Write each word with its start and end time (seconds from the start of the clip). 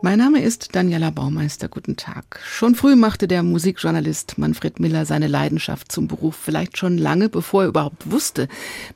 mein 0.00 0.18
Name 0.18 0.40
ist 0.42 0.76
Daniela 0.76 1.10
Baumeister. 1.10 1.68
Guten 1.68 1.96
Tag. 1.96 2.38
Schon 2.44 2.76
früh 2.76 2.94
machte 2.94 3.26
der 3.26 3.42
Musikjournalist 3.42 4.38
Manfred 4.38 4.78
Miller 4.78 5.04
seine 5.04 5.26
Leidenschaft 5.26 5.90
zum 5.90 6.06
Beruf, 6.06 6.36
vielleicht 6.36 6.78
schon 6.78 6.98
lange 6.98 7.28
bevor 7.28 7.62
er 7.62 7.68
überhaupt 7.68 8.08
wusste, 8.10 8.46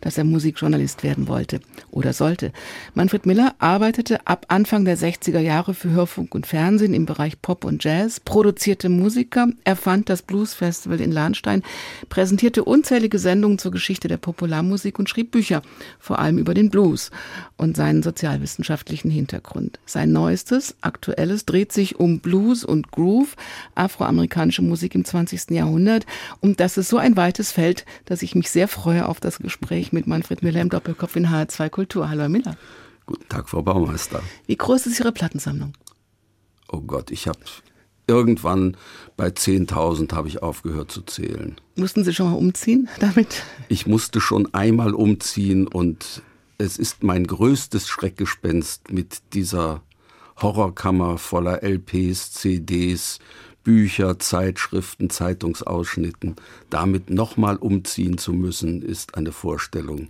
dass 0.00 0.16
er 0.16 0.22
Musikjournalist 0.22 1.02
werden 1.02 1.26
wollte 1.26 1.60
oder 1.90 2.12
sollte. 2.12 2.52
Manfred 2.94 3.26
Miller 3.26 3.54
arbeitete 3.58 4.26
ab 4.28 4.46
Anfang 4.48 4.84
der 4.84 4.96
60er 4.96 5.40
Jahre 5.40 5.74
für 5.74 5.90
Hörfunk 5.90 6.36
und 6.36 6.46
Fernsehen 6.46 6.94
im 6.94 7.04
Bereich 7.04 7.42
Pop 7.42 7.64
und 7.64 7.82
Jazz, 7.82 8.20
produzierte 8.20 8.88
Musiker, 8.88 9.48
erfand 9.64 10.08
das 10.08 10.22
Blues 10.22 10.54
Festival 10.54 11.00
in 11.00 11.10
Lahnstein, 11.10 11.62
präsentierte 12.10 12.62
unzählige 12.62 13.18
Sendungen 13.18 13.58
zur 13.58 13.72
Geschichte 13.72 14.06
der 14.06 14.18
Popularmusik 14.18 15.00
und 15.00 15.08
schrieb 15.08 15.32
Bücher, 15.32 15.62
vor 15.98 16.20
allem 16.20 16.38
über 16.38 16.54
den 16.54 16.70
Blues 16.70 17.10
und 17.56 17.76
seinen 17.76 18.04
sozialwissenschaftlichen 18.04 19.10
Hintergrund. 19.10 19.80
Sein 19.84 20.12
neuestes, 20.12 20.76
Aktuelles 20.92 21.46
dreht 21.46 21.72
sich 21.72 21.98
um 21.98 22.20
Blues 22.20 22.64
und 22.64 22.92
Groove, 22.92 23.34
afroamerikanische 23.74 24.60
Musik 24.60 24.94
im 24.94 25.06
20. 25.06 25.50
Jahrhundert. 25.50 26.04
Und 26.40 26.60
das 26.60 26.76
ist 26.76 26.90
so 26.90 26.98
ein 26.98 27.16
weites 27.16 27.50
Feld, 27.50 27.86
dass 28.04 28.20
ich 28.20 28.34
mich 28.34 28.50
sehr 28.50 28.68
freue 28.68 29.08
auf 29.08 29.18
das 29.18 29.38
Gespräch 29.38 29.92
mit 29.92 30.06
Manfred 30.06 30.42
Miller 30.42 30.60
im 30.60 30.68
Doppelkopf 30.68 31.16
in 31.16 31.28
HR2 31.28 31.70
Kultur. 31.70 32.10
Hallo, 32.10 32.20
Herr 32.20 32.28
Miller. 32.28 32.58
Guten 33.06 33.26
Tag, 33.30 33.48
Frau 33.48 33.62
Baumeister. 33.62 34.22
Wie 34.46 34.56
groß 34.56 34.86
ist 34.86 35.00
Ihre 35.00 35.12
Plattensammlung? 35.12 35.72
Oh 36.70 36.80
Gott, 36.80 37.10
ich 37.10 37.26
habe 37.26 37.40
irgendwann 38.06 38.76
bei 39.16 39.28
10.000 39.28 40.12
habe 40.12 40.28
ich 40.28 40.42
aufgehört 40.42 40.90
zu 40.90 41.00
zählen. 41.00 41.56
Mussten 41.74 42.04
Sie 42.04 42.12
schon 42.12 42.30
mal 42.30 42.36
umziehen 42.36 42.90
damit? 43.00 43.42
Ich 43.68 43.86
musste 43.86 44.20
schon 44.20 44.52
einmal 44.52 44.92
umziehen 44.92 45.66
und 45.66 46.22
es 46.58 46.76
ist 46.76 47.02
mein 47.02 47.26
größtes 47.26 47.88
Schreckgespenst 47.88 48.92
mit 48.92 49.22
dieser 49.32 49.82
Horrorkammer 50.42 51.18
voller 51.18 51.62
LPs, 51.62 52.32
CDs, 52.32 53.18
Bücher, 53.64 54.18
Zeitschriften, 54.18 55.10
Zeitungsausschnitten. 55.10 56.36
Damit 56.70 57.10
nochmal 57.10 57.56
umziehen 57.56 58.18
zu 58.18 58.32
müssen, 58.32 58.82
ist 58.82 59.14
eine 59.16 59.32
Vorstellung. 59.32 60.08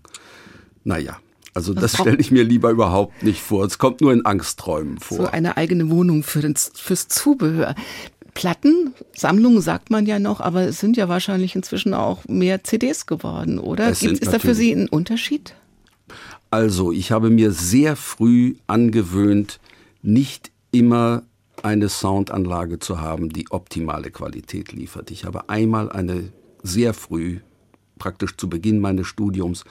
Naja, 0.85 1.19
also 1.55 1.75
das 1.75 1.95
stelle 1.95 2.17
ich 2.17 2.31
mir 2.31 2.45
lieber 2.45 2.71
überhaupt 2.71 3.23
nicht 3.23 3.41
vor. 3.41 3.65
Es 3.65 3.79
kommt 3.79 4.01
nur 4.01 4.13
in 4.13 4.25
Angstträumen 4.25 4.99
vor. 4.99 5.19
So 5.19 5.27
eine 5.27 5.57
eigene 5.57 5.91
Wohnung 5.91 6.23
für 6.23 6.41
den, 6.41 6.55
fürs 6.57 7.09
Zubehör. 7.09 7.75
Platten, 8.35 8.95
Sammlungen 9.15 9.61
sagt 9.61 9.91
man 9.91 10.07
ja 10.07 10.19
noch, 10.19 10.41
aber 10.41 10.63
es 10.63 10.81
sind 10.81 10.97
ja 10.97 11.11
wahrscheinlich 11.11 11.55
inzwischen 11.55 11.93
auch 11.93 12.25
mehr 12.27 12.65
CDs 12.65 13.05
geworden, 13.05 13.59
oder? 13.59 13.93
Gibt, 13.93 14.21
ist 14.21 14.33
da 14.33 14.39
für 14.39 14.55
Sie 14.55 14.73
ein 14.73 14.89
Unterschied? 14.89 15.55
Also, 16.51 16.93
ich 16.93 17.13
habe 17.13 17.29
mir 17.29 17.53
sehr 17.53 17.97
früh 17.97 18.57
angewöhnt, 18.67 19.61
nicht 20.03 20.53
immer 20.71 21.23
eine 21.63 21.89
Soundanlage 21.89 22.79
zu 22.79 23.01
haben, 23.01 23.29
die 23.31 23.51
optimale 23.51 24.11
Qualität 24.11 24.73
liefert. 24.73 25.11
Ich 25.11 25.25
habe 25.25 25.49
einmal 25.49 25.91
eine 25.91 26.33
sehr 26.63 26.93
früh, 26.95 27.41
praktisch 27.99 28.37
zu 28.37 28.49
Beginn 28.49 28.81
meines 28.81 29.07
Studiums, 29.07 29.65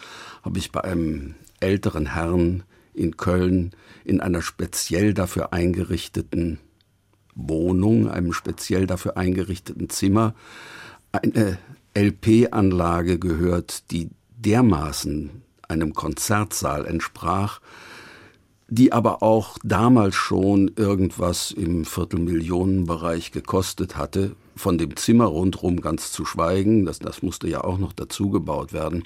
habe 0.44 0.58
ich 0.60 0.72
bei 0.72 0.84
einem 0.84 1.36
älteren 1.60 2.14
Herrn 2.14 2.64
in 2.94 3.18
Köln 3.18 3.72
in 4.04 4.22
einer 4.22 4.42
speziell 4.42 5.14
dafür 5.14 5.54
eingerichteten 5.54 6.60
Wohnung, 7.36 8.10
einem 8.10 8.34
speziell 8.34 8.88
dafür 8.88 9.18
eingerichteten 9.18 9.90
Zimmer, 9.90 10.34
eine 11.12 11.58
LP-Anlage 11.94 13.20
gehört, 13.20 13.92
die 13.92 14.10
dermaßen 14.38 15.30
einem 15.68 15.94
Konzertsaal 15.94 16.86
entsprach, 16.86 17.62
die 18.72 18.94
aber 18.94 19.22
auch 19.22 19.58
damals 19.66 20.16
schon 20.16 20.72
irgendwas 20.78 21.52
im 21.52 21.84
Viertelmillionenbereich 21.84 23.34
gekostet 23.34 23.98
hatte, 23.98 24.32
von 24.56 24.78
dem 24.78 24.96
Zimmer 24.96 25.26
rundherum 25.26 25.82
ganz 25.82 26.14
zu 26.14 26.24
schweigen, 26.24 26.86
das, 26.86 27.00
das 27.00 27.22
musste 27.22 27.50
ja 27.50 27.66
auch 27.66 27.78
noch 27.78 27.92
dazu 27.92 28.30
gebaut 28.30 28.72
werden, 28.72 29.04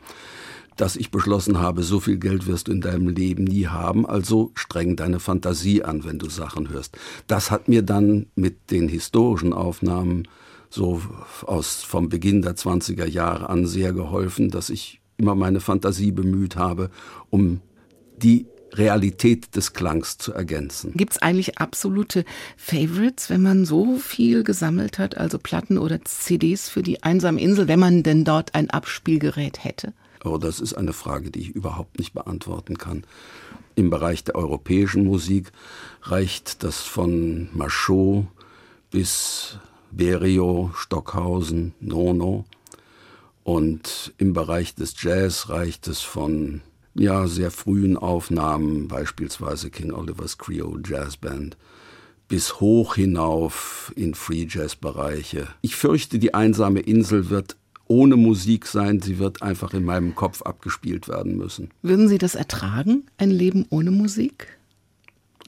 dass 0.77 0.95
ich 0.95 1.09
beschlossen 1.09 1.57
habe, 1.57 1.81
so 1.81 1.99
viel 1.99 2.17
Geld 2.17 2.45
wirst 2.45 2.67
du 2.67 2.73
in 2.73 2.81
deinem 2.81 3.07
Leben 3.07 3.45
nie 3.45 3.65
haben, 3.65 4.05
also 4.05 4.51
streng 4.53 4.95
deine 4.95 5.19
Fantasie 5.19 5.83
an, 5.83 6.03
wenn 6.03 6.19
du 6.19 6.29
Sachen 6.29 6.69
hörst. 6.69 6.95
Das 7.25 7.49
hat 7.49 7.67
mir 7.67 7.81
dann 7.81 8.27
mit 8.35 8.69
den 8.69 8.87
historischen 8.87 9.51
Aufnahmen 9.51 10.27
so 10.69 11.01
aus 11.43 11.81
vom 11.81 12.09
Beginn 12.09 12.43
der 12.43 12.55
20er 12.55 13.07
Jahre 13.07 13.49
an 13.49 13.65
sehr 13.65 13.93
geholfen, 13.93 14.51
dass 14.51 14.69
ich 14.69 15.01
immer 15.17 15.33
meine 15.33 15.59
Fantasie 15.59 16.11
bemüht 16.11 16.55
habe, 16.55 16.91
um 17.31 17.61
die 18.17 18.45
Realität 18.73 19.55
des 19.55 19.73
Klangs 19.73 20.17
zu 20.17 20.33
ergänzen. 20.33 20.91
Gibt 20.95 21.13
es 21.13 21.21
eigentlich 21.21 21.57
absolute 21.59 22.25
Favorites, 22.57 23.29
wenn 23.29 23.41
man 23.41 23.65
so 23.65 23.97
viel 23.97 24.43
gesammelt 24.43 24.99
hat, 24.99 25.17
also 25.17 25.39
Platten 25.39 25.77
oder 25.77 26.03
CDs 26.03 26.69
für 26.69 26.83
die 26.83 27.03
einsame 27.03 27.39
Insel, 27.39 27.67
wenn 27.67 27.79
man 27.79 28.03
denn 28.03 28.23
dort 28.23 28.55
ein 28.55 28.69
Abspielgerät 28.69 29.63
hätte? 29.63 29.93
Oh, 30.23 30.37
das 30.37 30.59
ist 30.59 30.73
eine 30.73 30.93
Frage, 30.93 31.29
die 31.31 31.39
ich 31.39 31.49
überhaupt 31.49 31.99
nicht 31.99 32.13
beantworten 32.13 32.77
kann. 32.77 33.03
Im 33.75 33.89
Bereich 33.89 34.23
der 34.23 34.35
europäischen 34.35 35.03
Musik 35.03 35.51
reicht 36.01 36.63
das 36.63 36.79
von 36.81 37.49
Machot 37.53 38.25
bis 38.89 39.59
Berio, 39.91 40.71
Stockhausen, 40.75 41.73
Nono. 41.79 42.45
Und 43.43 44.13
im 44.17 44.33
Bereich 44.33 44.73
des 44.73 44.95
Jazz 44.99 45.49
reicht 45.49 45.87
es 45.87 46.01
von 46.01 46.61
ja, 46.95 47.27
sehr 47.27 47.51
frühen 47.51 47.97
Aufnahmen, 47.97 48.87
beispielsweise 48.87 49.69
King 49.69 49.91
Oliver's 49.91 50.37
Creole 50.37 50.81
Jazz 50.83 51.17
Band, 51.17 51.57
bis 52.27 52.59
hoch 52.59 52.95
hinauf 52.95 53.93
in 53.95 54.15
Free 54.15 54.47
Jazz 54.49 54.75
Bereiche. 54.75 55.47
Ich 55.61 55.75
fürchte, 55.75 56.17
die 56.17 56.33
einsame 56.33 56.79
Insel 56.79 57.29
wird 57.29 57.57
ohne 57.87 58.15
Musik 58.15 58.65
sein, 58.65 59.01
sie 59.01 59.19
wird 59.19 59.43
einfach 59.43 59.73
in 59.73 59.83
meinem 59.83 60.15
Kopf 60.15 60.41
abgespielt 60.41 61.07
werden 61.07 61.37
müssen. 61.37 61.69
Würden 61.83 62.07
Sie 62.07 62.17
das 62.17 62.33
ertragen, 62.33 63.03
ein 63.17 63.29
Leben 63.29 63.65
ohne 63.69 63.91
Musik? 63.91 64.57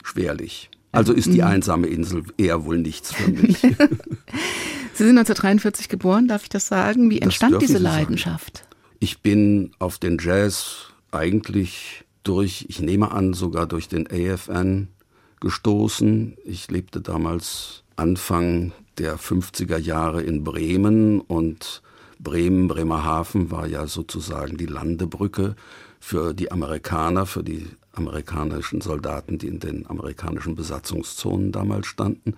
Schwerlich. 0.04 0.70
Also 0.92 1.12
ist 1.12 1.26
die 1.26 1.38
mhm. 1.38 1.48
einsame 1.48 1.88
Insel 1.88 2.22
eher 2.36 2.64
wohl 2.64 2.78
nichts 2.78 3.12
für 3.12 3.30
mich. 3.30 3.58
Sie 3.60 5.04
sind 5.04 5.18
1943 5.18 5.88
geboren, 5.88 6.28
darf 6.28 6.44
ich 6.44 6.48
das 6.48 6.66
sagen? 6.68 7.10
Wie 7.10 7.20
entstand 7.20 7.60
diese 7.60 7.78
Leidenschaft? 7.78 8.58
Sagen. 8.58 8.68
Ich 9.00 9.20
bin 9.20 9.72
auf 9.78 9.98
den 9.98 10.18
Jazz 10.18 10.87
eigentlich 11.10 12.04
durch, 12.22 12.66
ich 12.68 12.80
nehme 12.80 13.12
an, 13.12 13.32
sogar 13.32 13.66
durch 13.66 13.88
den 13.88 14.06
AFN 14.10 14.88
gestoßen. 15.40 16.36
Ich 16.44 16.70
lebte 16.70 17.00
damals 17.00 17.84
Anfang 17.96 18.72
der 18.98 19.18
50er 19.18 19.78
Jahre 19.78 20.22
in 20.22 20.44
Bremen 20.44 21.20
und 21.20 21.82
Bremen, 22.18 22.68
Bremerhaven 22.68 23.50
war 23.50 23.66
ja 23.66 23.86
sozusagen 23.86 24.56
die 24.56 24.66
Landebrücke 24.66 25.54
für 26.00 26.34
die 26.34 26.50
Amerikaner, 26.50 27.26
für 27.26 27.44
die 27.44 27.66
amerikanischen 27.92 28.80
Soldaten, 28.80 29.38
die 29.38 29.46
in 29.46 29.60
den 29.60 29.86
amerikanischen 29.88 30.54
Besatzungszonen 30.56 31.52
damals 31.52 31.86
standen. 31.86 32.34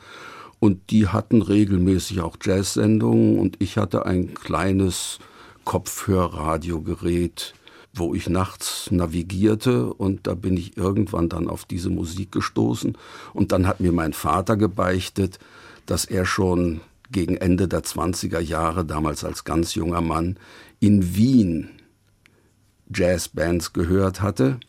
Und 0.58 0.91
die 0.91 1.08
hatten 1.08 1.41
regelmäßig 1.41 2.20
auch 2.20 2.37
Jazzsendungen 2.42 3.38
und 3.38 3.56
ich 3.60 3.78
hatte 3.78 4.04
ein 4.04 4.34
kleines 4.34 5.19
Kopfhörradiogerät 5.64 7.54
wo 7.93 8.15
ich 8.15 8.28
nachts 8.28 8.91
navigierte 8.91 9.93
und 9.93 10.27
da 10.27 10.34
bin 10.34 10.56
ich 10.56 10.77
irgendwann 10.77 11.28
dann 11.28 11.49
auf 11.49 11.65
diese 11.65 11.91
Musik 11.91 12.33
gestoßen 12.33 12.97
und 13.34 13.53
dann 13.53 13.67
hat 13.67 13.81
mir 13.81 13.93
mein 13.93 14.12
Vater 14.12 14.56
gebeichtet, 14.56 15.39
dass 15.87 16.05
er 16.05 16.25
schon 16.25 16.81
gegen 17.11 17.37
Ende 17.37 17.67
der 17.67 17.83
20er 17.83 18.38
Jahre, 18.38 18.85
damals 18.85 19.25
als 19.25 19.44
ganz 19.44 19.75
junger 19.75 20.00
Mann, 20.00 20.38
in 20.79 21.17
Wien 21.17 21.70
Jazzbands 22.94 23.73
gehört 23.73 24.20
hatte 24.23 24.61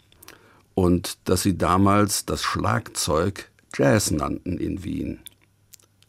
und 0.74 1.18
dass 1.26 1.44
sie 1.44 1.58
damals 1.58 2.26
das 2.26 2.44
Schlagzeug 2.44 3.52
Jazz 3.76 4.12
nannten 4.12 4.58
in 4.58 4.84
Wien. 4.84 5.20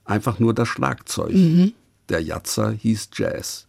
Einfach 0.04 0.38
nur 0.38 0.52
das 0.54 0.69
Schlagzeug. 0.69 1.32
Mhm. 1.32 1.72
Der 2.08 2.20
Jatzer 2.20 2.72
hieß 2.72 3.10
Jazz. 3.14 3.66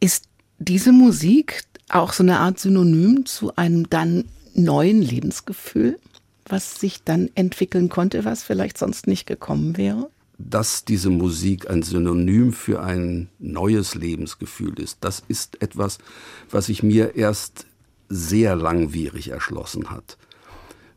Ist 0.00 0.28
diese 0.58 0.92
Musik 0.92 1.62
auch 1.90 2.12
so 2.12 2.22
eine 2.22 2.40
Art 2.40 2.58
Synonym 2.58 3.26
zu 3.26 3.56
einem 3.56 3.88
dann 3.88 4.24
neuen 4.54 5.02
Lebensgefühl, 5.02 5.98
was 6.46 6.80
sich 6.80 7.02
dann 7.04 7.30
entwickeln 7.34 7.88
konnte, 7.88 8.24
was 8.24 8.42
vielleicht 8.42 8.78
sonst 8.78 9.06
nicht 9.06 9.26
gekommen 9.26 9.76
wäre? 9.76 10.10
Dass 10.38 10.84
diese 10.84 11.10
Musik 11.10 11.68
ein 11.68 11.82
Synonym 11.82 12.52
für 12.52 12.82
ein 12.82 13.28
neues 13.38 13.94
Lebensgefühl 13.94 14.78
ist, 14.78 14.98
das 15.00 15.22
ist 15.28 15.60
etwas, 15.62 15.98
was 16.50 16.66
sich 16.66 16.82
mir 16.82 17.16
erst 17.16 17.66
sehr 18.08 18.56
langwierig 18.56 19.28
erschlossen 19.28 19.90
hat. 19.90 20.16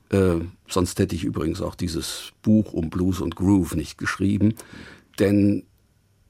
Äh, 0.10 0.42
sonst 0.68 1.00
hätte 1.00 1.16
ich 1.16 1.24
übrigens 1.24 1.62
auch 1.62 1.76
dieses 1.76 2.32
Buch 2.42 2.74
um 2.74 2.90
Blues 2.90 3.20
und 3.20 3.36
Groove 3.36 3.76
nicht 3.76 3.98
geschrieben, 3.98 4.56
denn 5.20 5.64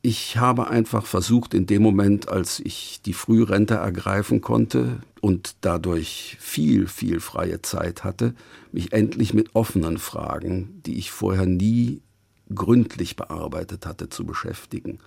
ich 0.02 0.38
habe 0.38 0.68
einfach 0.68 1.06
versucht, 1.06 1.54
in 1.54 1.68
dem 1.68 1.84
Moment, 1.84 2.28
als 2.28 2.60
ich 2.60 3.02
die 3.06 3.14
Frührente 3.14 3.76
ergreifen 3.76 4.42
konnte 4.42 5.02
und 5.20 5.56
dadurch 5.62 6.38
viel, 6.40 6.88
viel 6.88 7.20
freie 7.20 7.62
Zeit 7.62 8.04
hatte, 8.04 8.34
mich 8.72 8.94
endlich 8.94 9.34
mit 9.34 9.56
offenen 9.56 10.00
Fragen, 10.00 10.82
die 10.86 10.98
ich 10.98 11.12
vorher 11.12 11.46
nie 11.46 12.02
gründlich 12.54 13.16
bearbeitet 13.16 13.86
hatte, 13.86 14.10
zu 14.10 14.26
beschäftigen. 14.26 15.00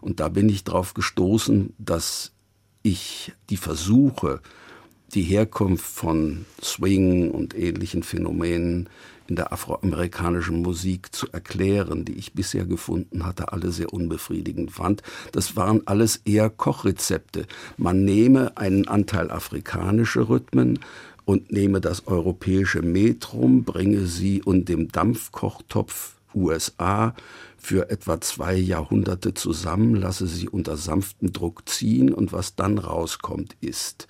Und 0.00 0.18
da 0.18 0.28
bin 0.28 0.48
ich 0.48 0.64
darauf 0.64 0.94
gestoßen, 0.94 1.72
dass 1.78 2.32
ich 2.82 3.32
die 3.48 3.56
Versuche, 3.56 4.40
die 5.14 5.22
Herkunft 5.22 5.84
von 5.84 6.46
Swing 6.60 7.30
und 7.30 7.56
ähnlichen 7.56 8.02
Phänomenen 8.02 8.88
in 9.32 9.36
der 9.36 9.50
afroamerikanischen 9.50 10.60
Musik 10.60 11.14
zu 11.14 11.26
erklären, 11.32 12.04
die 12.04 12.12
ich 12.12 12.34
bisher 12.34 12.66
gefunden 12.66 13.24
hatte, 13.24 13.50
alle 13.50 13.72
sehr 13.72 13.90
unbefriedigend 13.90 14.72
fand. 14.72 15.02
Das 15.32 15.56
waren 15.56 15.80
alles 15.86 16.20
eher 16.26 16.50
Kochrezepte. 16.50 17.46
Man 17.78 18.04
nehme 18.04 18.58
einen 18.58 18.88
Anteil 18.88 19.30
afrikanische 19.30 20.28
Rhythmen 20.28 20.80
und 21.24 21.50
nehme 21.50 21.80
das 21.80 22.06
europäische 22.06 22.82
Metrum, 22.82 23.64
bringe 23.64 24.04
sie 24.04 24.42
und 24.42 24.68
dem 24.68 24.92
Dampfkochtopf 24.92 26.16
USA 26.34 27.14
für 27.56 27.88
etwa 27.88 28.20
zwei 28.20 28.54
Jahrhunderte 28.54 29.32
zusammen, 29.32 29.94
lasse 29.94 30.26
sie 30.26 30.50
unter 30.50 30.76
sanftem 30.76 31.32
Druck 31.32 31.66
ziehen 31.70 32.12
und 32.12 32.34
was 32.34 32.54
dann 32.54 32.76
rauskommt, 32.76 33.56
ist 33.62 34.08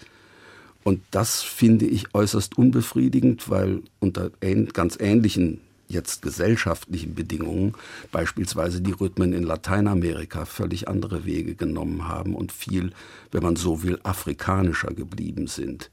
und 0.84 1.00
das 1.10 1.42
finde 1.42 1.86
ich 1.86 2.14
äußerst 2.14 2.58
unbefriedigend, 2.58 3.48
weil 3.48 3.82
unter 4.00 4.30
ganz 4.72 4.98
ähnlichen 5.00 5.60
jetzt 5.92 6.22
gesellschaftlichen 6.22 7.14
Bedingungen 7.14 7.74
beispielsweise 8.10 8.80
die 8.80 8.92
Rhythmen 8.92 9.32
in 9.32 9.44
Lateinamerika 9.44 10.44
völlig 10.44 10.88
andere 10.88 11.24
Wege 11.24 11.54
genommen 11.54 12.08
haben 12.08 12.34
und 12.34 12.50
viel, 12.50 12.92
wenn 13.30 13.42
man 13.42 13.56
so 13.56 13.82
will, 13.82 14.00
afrikanischer 14.02 14.92
geblieben 14.92 15.46
sind. 15.46 15.90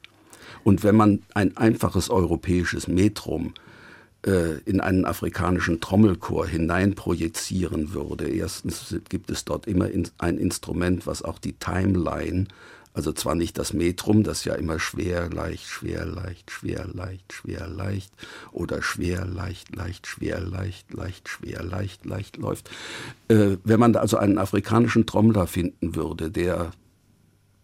Und 0.64 0.84
wenn 0.84 0.96
man 0.96 1.22
ein 1.34 1.56
einfaches 1.58 2.10
europäisches 2.10 2.88
Metrum 2.88 3.54
äh, 4.26 4.60
in 4.66 4.82
einen 4.82 5.06
afrikanischen 5.06 5.80
Trommelchor 5.80 6.48
hineinprojizieren 6.48 7.94
würde, 7.94 8.30
erstens 8.30 8.96
gibt 9.10 9.30
es 9.30 9.46
dort 9.46 9.68
immer 9.68 9.90
ein 10.18 10.38
Instrument, 10.38 11.06
was 11.08 11.22
auch 11.24 11.40
die 11.40 11.54
Timeline 11.54 12.48
also 12.94 13.14
zwar 13.14 13.36
nicht 13.36 13.58
das 13.58 13.74
Metrum, 13.74 14.24
das 14.24 14.44
ja 14.46 14.56
immer 14.56 14.80
schwer, 14.80 15.30
leicht, 15.30 15.66
schwer, 15.68 16.06
leicht, 16.06 16.52
schwer, 16.52 16.88
leicht, 16.92 17.32
schwer, 17.32 17.68
leicht 17.68 18.12
oder 18.52 18.82
schwer, 18.82 19.26
leicht, 19.26 19.76
leicht, 19.76 20.08
schwer, 20.08 20.42
leicht, 20.42 20.94
leicht, 20.94 21.30
schwer, 21.30 21.64
leicht, 21.64 22.06
leicht 22.06 22.38
läuft. 22.38 22.70
Äh, 23.28 23.58
wenn 23.64 23.80
man 23.80 23.96
also 23.96 24.18
einen 24.18 24.38
afrikanischen 24.38 25.06
Trommler 25.06 25.48
finden 25.48 25.96
würde, 25.96 26.32
der 26.32 26.72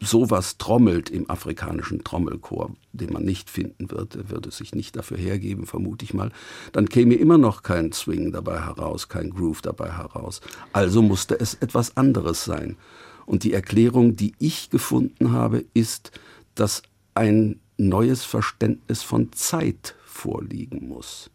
sowas 0.01 0.57
trommelt 0.57 1.09
im 1.09 1.29
afrikanischen 1.29 2.03
Trommelchor, 2.03 2.71
den 2.93 3.13
man 3.13 3.23
nicht 3.23 3.49
finden 3.49 3.89
würde, 3.91 4.29
würde 4.29 4.51
sich 4.51 4.75
nicht 4.75 4.95
dafür 4.95 5.17
hergeben, 5.17 5.65
vermute 5.65 6.05
ich 6.05 6.13
mal, 6.13 6.31
dann 6.71 6.89
käme 6.89 7.15
immer 7.15 7.37
noch 7.37 7.63
kein 7.63 7.91
Swing 7.91 8.31
dabei 8.31 8.61
heraus, 8.61 9.09
kein 9.09 9.31
Groove 9.31 9.61
dabei 9.61 9.91
heraus. 9.91 10.41
Also 10.73 11.01
musste 11.01 11.39
es 11.39 11.55
etwas 11.55 11.97
anderes 11.97 12.45
sein. 12.45 12.77
Und 13.25 13.43
die 13.43 13.53
Erklärung, 13.53 14.15
die 14.15 14.33
ich 14.39 14.69
gefunden 14.69 15.31
habe, 15.31 15.65
ist, 15.73 16.11
dass 16.53 16.83
ein 17.13 17.59
neues 17.77 18.23
Verständnis 18.23 19.01
von 19.01 19.31
Zeit 19.33 19.95
vorliegen 20.05 20.87
muss. 20.87 21.29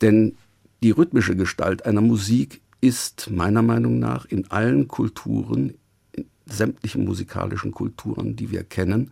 Denn 0.00 0.36
die 0.82 0.90
rhythmische 0.90 1.34
Gestalt 1.34 1.86
einer 1.86 2.00
Musik 2.00 2.60
ist 2.80 3.30
meiner 3.30 3.62
Meinung 3.62 3.98
nach 3.98 4.26
in 4.26 4.48
allen 4.50 4.86
Kulturen, 4.86 5.74
in 6.12 6.26
sämtlichen 6.46 7.04
musikalischen 7.04 7.72
Kulturen, 7.72 8.36
die 8.36 8.50
wir 8.50 8.62
kennen, 8.62 9.10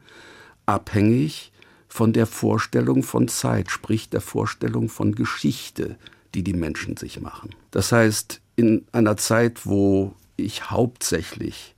abhängig 0.64 1.52
von 1.88 2.12
der 2.12 2.26
Vorstellung 2.26 3.02
von 3.02 3.26
Zeit, 3.28 3.70
sprich 3.70 4.08
der 4.10 4.20
Vorstellung 4.20 4.88
von 4.88 5.14
Geschichte, 5.14 5.96
die 6.34 6.44
die 6.44 6.54
Menschen 6.54 6.96
sich 6.96 7.20
machen. 7.20 7.50
Das 7.70 7.90
heißt, 7.90 8.40
in 8.54 8.84
einer 8.92 9.16
Zeit, 9.16 9.66
wo 9.66 10.14
ich 10.36 10.70
hauptsächlich 10.70 11.74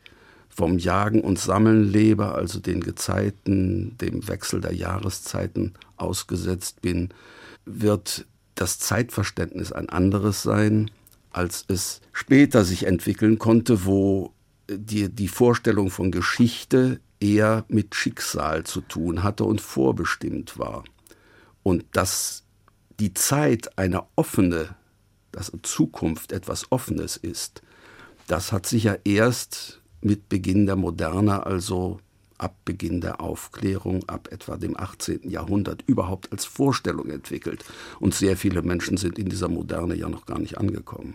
vom 0.49 0.79
Jagen 0.79 1.21
und 1.21 1.39
Sammeln 1.39 1.85
lebe, 1.89 2.33
also 2.33 2.59
den 2.59 2.81
Gezeiten, 2.81 3.97
dem 3.99 4.27
Wechsel 4.27 4.61
der 4.61 4.75
Jahreszeiten 4.75 5.75
ausgesetzt 5.97 6.83
bin, 6.83 7.11
wird 7.65 8.27
das 8.57 8.81
Zeitverständnis 8.81 9.71
ein 9.71 9.89
anderes 9.89 10.43
sein, 10.43 10.91
als 11.31 11.65
es 11.69 12.01
später 12.13 12.65
sich 12.65 12.87
entwickeln 12.87 13.39
konnte, 13.39 13.85
wo 13.85 14.33
die, 14.69 15.09
die 15.09 15.29
Vorstellung 15.29 15.91
von 15.91 16.11
Geschichte 16.11 17.01
eher 17.21 17.65
mit 17.69 17.95
Schicksal 17.95 18.65
zu 18.65 18.81
tun 18.81 19.23
hatte 19.23 19.45
und 19.45 19.61
vorbestimmt 19.61 20.59
war. 20.59 20.85
Und 21.63 21.85
dass 21.93 22.45
die 22.99 23.15
Zeit 23.15 23.79
eine 23.79 24.05
offene, 24.17 24.75
dass 25.33 25.53
Zukunft 25.63 26.33
etwas 26.33 26.73
Offenes 26.73 27.17
ist, 27.17 27.63
das 28.29 28.53
hat 28.53 28.67
sich 28.67 28.85
ja 28.85 28.97
erst 29.05 29.81
mit 30.01 30.29
Beginn 30.29 30.67
der 30.67 30.77
Moderne, 30.77 31.45
also 31.45 31.99
ab 32.37 32.55
Beginn 32.65 33.01
der 33.01 33.21
Aufklärung, 33.21 34.09
ab 34.09 34.29
etwa 34.31 34.57
dem 34.57 34.77
18. 34.79 35.29
Jahrhundert 35.29 35.83
überhaupt 35.87 36.31
als 36.31 36.45
Vorstellung 36.45 37.11
entwickelt. 37.11 37.65
Und 37.99 38.15
sehr 38.15 38.37
viele 38.37 38.63
Menschen 38.63 38.97
sind 38.97 39.19
in 39.19 39.29
dieser 39.29 39.49
Moderne 39.49 39.97
ja 39.97 40.09
noch 40.09 40.25
gar 40.25 40.39
nicht 40.39 40.57
angekommen. 40.57 41.15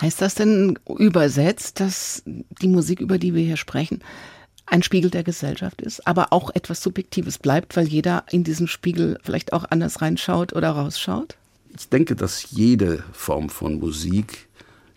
Heißt 0.00 0.20
das 0.20 0.34
denn 0.34 0.78
übersetzt, 0.98 1.78
dass 1.78 2.22
die 2.26 2.68
Musik, 2.68 3.00
über 3.00 3.18
die 3.18 3.34
wir 3.34 3.42
hier 3.42 3.58
sprechen, 3.58 4.00
ein 4.66 4.82
Spiegel 4.82 5.10
der 5.10 5.24
Gesellschaft 5.24 5.82
ist, 5.82 6.06
aber 6.06 6.32
auch 6.32 6.50
etwas 6.54 6.82
Subjektives 6.82 7.38
bleibt, 7.38 7.76
weil 7.76 7.86
jeder 7.86 8.24
in 8.30 8.44
diesen 8.44 8.66
Spiegel 8.66 9.18
vielleicht 9.22 9.52
auch 9.52 9.64
anders 9.68 10.00
reinschaut 10.00 10.52
oder 10.52 10.70
rausschaut? 10.70 11.36
Ich 11.76 11.88
denke, 11.88 12.16
dass 12.16 12.50
jede 12.50 13.04
Form 13.12 13.50
von 13.50 13.78
Musik 13.78 14.48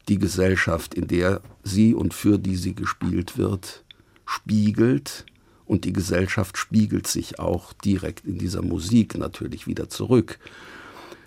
die 0.10 0.20
Gesellschaft, 0.20 0.94
in 0.94 1.08
der 1.08 1.42
sie 1.64 1.94
und 1.94 2.14
für 2.14 2.38
die 2.38 2.56
sie 2.56 2.76
gespielt 2.76 3.38
wird, 3.38 3.84
spiegelt. 4.26 5.26
Und 5.66 5.86
die 5.86 5.94
Gesellschaft 5.94 6.58
spiegelt 6.58 7.08
sich 7.08 7.40
auch 7.40 7.74
direkt 7.74 8.26
in 8.26 8.38
dieser 8.38 8.62
Musik 8.62 9.18
natürlich 9.18 9.66
wieder 9.66 9.90
zurück. 9.90 10.40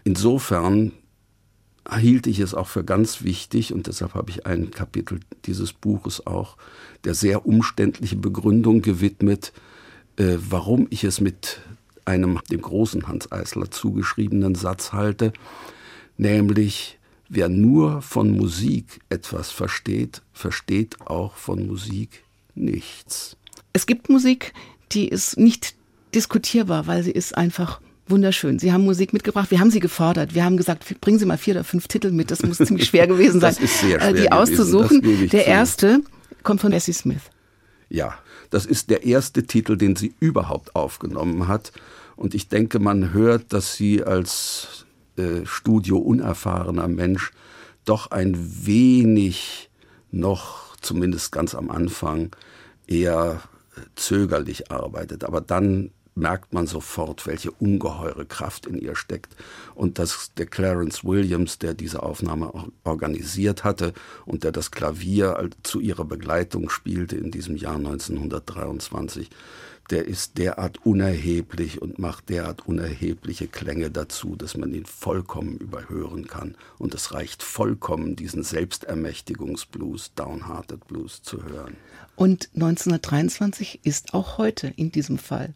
Insofern 0.05 0.93
hielt 1.95 2.27
ich 2.27 2.41
es 2.41 2.55
auch 2.55 2.69
für 2.69 2.85
ganz 2.85 3.23
wichtig, 3.23 3.73
und 3.73 3.87
deshalb 3.87 4.15
habe 4.15 4.31
ich 4.31 4.47
ein 4.47 4.71
Kapitel 4.71 5.21
dieses 5.45 5.73
Buches 5.73 6.27
auch 6.27 6.57
der 7.05 7.15
sehr 7.15 7.47
umständlichen 7.47 8.21
Begründung 8.21 8.83
gewidmet, 8.83 9.53
äh, 10.17 10.37
warum 10.39 10.87
ich 10.91 11.05
es 11.05 11.21
mit 11.21 11.61
einem 12.05 12.41
dem 12.51 12.63
großen 12.63 13.09
Hans 13.09 13.31
Eisler 13.33 13.71
zugeschriebenen 13.71 14.55
Satz 14.55 14.93
halte, 14.93 15.33
nämlich 16.17 16.96
Wer 17.29 17.49
nur 17.49 18.03
von 18.03 18.31
Musik 18.31 19.01
etwas 19.09 19.51
versteht, 19.51 20.23
versteht 20.33 21.01
auch 21.07 21.35
von 21.35 21.67
Musik 21.67 22.23
nichts. 22.55 23.37
Es 23.73 23.87
gibt 23.87 24.09
Musik, 24.09 24.55
die 24.93 25.09
ist 25.09 25.37
nicht 25.37 25.75
diskutierbar, 26.15 26.87
weil 26.87 27.03
sie 27.03 27.11
ist 27.11 27.37
einfach 27.37 27.81
wunderschön. 28.09 28.59
Sie 28.59 28.73
haben 28.73 28.85
Musik 28.85 29.13
mitgebracht, 29.13 29.51
wir 29.51 29.59
haben 29.59 29.71
sie 29.71 29.81
gefordert. 29.81 30.35
Wir 30.35 30.45
haben 30.45 30.57
gesagt, 30.57 31.01
bringen 31.01 31.19
Sie 31.19 31.27
mal 31.27 31.39
vier 31.39 31.55
oder 31.55 31.65
fünf 31.65 31.89
Titel 31.89 32.13
mit. 32.13 32.31
Das 32.31 32.43
muss 32.43 32.59
ziemlich 32.59 32.87
schwer 32.87 33.07
gewesen 33.07 33.41
sein, 33.41 33.57
äh, 34.01 34.15
die 34.15 34.31
auszusuchen. 34.31 35.03
Der 35.03 35.29
zu. 35.29 35.37
erste 35.51 36.01
kommt 36.43 36.61
von 36.61 36.71
Bessie 36.71 36.93
Smith. 36.93 37.23
Ja, 37.89 38.15
das 38.51 38.67
ist 38.67 38.91
der 38.91 39.05
erste 39.05 39.45
Titel, 39.45 39.77
den 39.77 39.97
sie 39.97 40.15
überhaupt 40.21 40.75
aufgenommen 40.77 41.49
hat. 41.49 41.73
Und 42.17 42.35
ich 42.35 42.49
denke, 42.49 42.79
man 42.79 43.13
hört, 43.13 43.53
dass 43.53 43.75
sie 43.75 44.03
als 44.03 44.86
äh, 45.17 45.45
Studio 45.45 45.99
unerfahrener 45.99 46.89
Mensch 46.89 47.33
doch 47.85 48.11
ein 48.11 48.67
wenig 48.67 49.71
noch, 50.11 50.77
zumindest 50.81 51.33
ganz 51.33 51.55
am 51.55 51.71
Anfang, 51.71 52.35
eher 52.87 53.41
zögerlich 53.95 54.71
arbeitet. 54.71 55.25
Aber 55.25 55.41
dann 55.41 55.91
merkt 56.17 56.55
man 56.55 56.67
sofort, 56.67 57.27
welche 57.27 57.51
ungeheure 57.51 58.25
Kraft 58.25 58.67
in 58.67 58.79
ihr 58.79 58.97
steckt. 58.97 59.37
Und 59.75 59.99
dass 59.99 60.33
der 60.35 60.47
Clarence 60.47 61.05
Williams, 61.05 61.59
der 61.59 61.75
diese 61.75 62.03
Aufnahme 62.03 62.53
organisiert 62.85 63.65
hatte 63.65 63.93
und 64.25 64.43
der 64.43 64.51
das 64.51 64.71
Klavier 64.71 65.51
zu 65.63 65.79
ihrer 65.79 66.05
Begleitung 66.05 66.71
spielte 66.71 67.17
in 67.17 67.31
diesem 67.31 67.57
Jahr 67.57 67.77
1923, 67.77 69.29
der 69.91 70.07
ist 70.07 70.39
derart 70.39 70.85
unerheblich 70.85 71.81
und 71.81 71.99
macht 71.99 72.29
derart 72.29 72.67
unerhebliche 72.67 73.47
Klänge 73.47 73.91
dazu, 73.91 74.37
dass 74.37 74.57
man 74.57 74.73
ihn 74.75 74.87
vollkommen 74.87 75.57
überhören 75.59 76.27
kann. 76.27 76.57
Und 76.79 76.95
es 76.95 77.13
reicht 77.13 77.43
vollkommen, 77.43 78.17
diesen 78.17 78.43
Selbstermächtigungsblues, 78.43 80.15
Downhearted 80.15 80.87
Blues 80.87 81.23
zu 81.23 81.45
hören. 81.45 81.77
Und 82.17 82.51
1923 82.55 83.81
ist 83.85 84.15
auch 84.15 84.39
heute 84.39 84.73
in 84.77 84.91
diesem 84.91 85.19
Fall. 85.19 85.55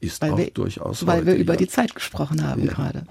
Ist 0.00 0.20
weil 0.20 0.32
auch 0.32 0.38
wir, 0.38 0.50
durchaus 0.50 1.06
Weil 1.06 1.18
heute, 1.18 1.26
wir 1.26 1.34
über 1.36 1.54
ja. 1.54 1.58
die 1.58 1.68
Zeit 1.68 1.94
gesprochen 1.94 2.46
haben 2.46 2.64
ja. 2.64 2.72
gerade. 2.72 3.06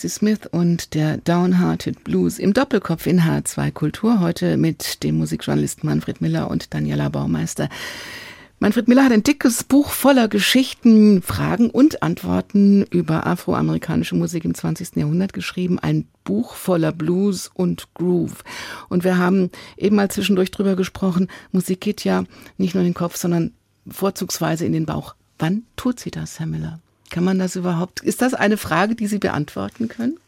Bessie 0.00 0.08
Smith 0.08 0.40
und 0.50 0.94
der 0.94 1.18
Downhearted 1.18 2.04
Blues 2.04 2.38
im 2.38 2.54
Doppelkopf 2.54 3.06
in 3.06 3.20
H2 3.20 3.70
Kultur. 3.70 4.20
Heute 4.20 4.56
mit 4.56 5.02
dem 5.02 5.18
Musikjournalisten 5.18 5.86
Manfred 5.86 6.22
Miller 6.22 6.50
und 6.50 6.72
Daniela 6.72 7.10
Baumeister. 7.10 7.68
Manfred 8.60 8.88
Miller 8.88 9.04
hat 9.04 9.12
ein 9.12 9.24
dickes 9.24 9.62
Buch 9.62 9.90
voller 9.90 10.28
Geschichten, 10.28 11.20
Fragen 11.20 11.68
und 11.68 12.02
Antworten 12.02 12.84
über 12.84 13.26
afroamerikanische 13.26 14.14
Musik 14.14 14.46
im 14.46 14.54
20. 14.54 14.96
Jahrhundert 14.96 15.34
geschrieben. 15.34 15.78
Ein 15.78 16.06
Buch 16.24 16.54
voller 16.54 16.92
Blues 16.92 17.50
und 17.52 17.92
Groove. 17.92 18.42
Und 18.88 19.04
wir 19.04 19.18
haben 19.18 19.50
eben 19.76 19.96
mal 19.96 20.10
zwischendurch 20.10 20.50
drüber 20.50 20.76
gesprochen. 20.76 21.28
Musik 21.52 21.82
geht 21.82 22.04
ja 22.04 22.24
nicht 22.56 22.74
nur 22.74 22.80
in 22.82 22.88
den 22.88 22.94
Kopf, 22.94 23.16
sondern 23.16 23.52
vorzugsweise 23.86 24.64
in 24.64 24.72
den 24.72 24.86
Bauch. 24.86 25.14
Wann 25.38 25.64
tut 25.76 26.00
sie 26.00 26.10
das, 26.10 26.40
Herr 26.40 26.46
Miller? 26.46 26.80
Kann 27.10 27.24
man 27.24 27.38
das 27.38 27.56
überhaupt? 27.56 28.00
Ist 28.00 28.22
das 28.22 28.34
eine 28.34 28.56
Frage, 28.56 28.94
die 28.94 29.08
Sie 29.08 29.18
beantworten 29.18 29.88
können? 29.88 30.18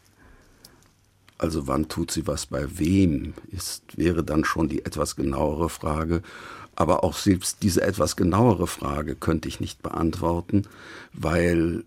Also 1.37 1.67
wann 1.67 1.89
tut 1.89 2.11
sie 2.11 2.27
was 2.27 2.45
bei 2.45 2.79
wem, 2.79 3.33
ist, 3.51 3.97
wäre 3.97 4.23
dann 4.23 4.45
schon 4.45 4.69
die 4.69 4.85
etwas 4.85 5.15
genauere 5.15 5.69
Frage. 5.69 6.21
Aber 6.75 7.03
auch 7.03 7.17
selbst 7.17 7.63
diese 7.63 7.81
etwas 7.81 8.15
genauere 8.15 8.67
Frage 8.67 9.15
könnte 9.15 9.47
ich 9.47 9.59
nicht 9.59 9.83
beantworten, 9.83 10.63
weil 11.11 11.83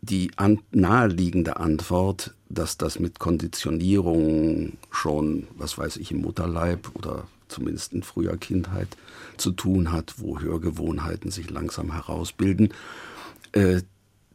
die 0.00 0.30
an, 0.36 0.60
naheliegende 0.70 1.56
Antwort, 1.56 2.34
dass 2.48 2.76
das 2.76 3.00
mit 3.00 3.18
Konditionierung 3.18 4.74
schon, 4.90 5.48
was 5.56 5.76
weiß 5.76 5.96
ich, 5.96 6.10
im 6.12 6.20
Mutterleib 6.20 6.90
oder 6.94 7.26
zumindest 7.48 7.92
in 7.94 8.02
früher 8.02 8.36
Kindheit 8.36 8.96
zu 9.36 9.50
tun 9.50 9.92
hat, 9.92 10.14
wo 10.18 10.40
Hörgewohnheiten 10.40 11.30
sich 11.30 11.50
langsam 11.50 11.92
herausbilden 11.92 12.72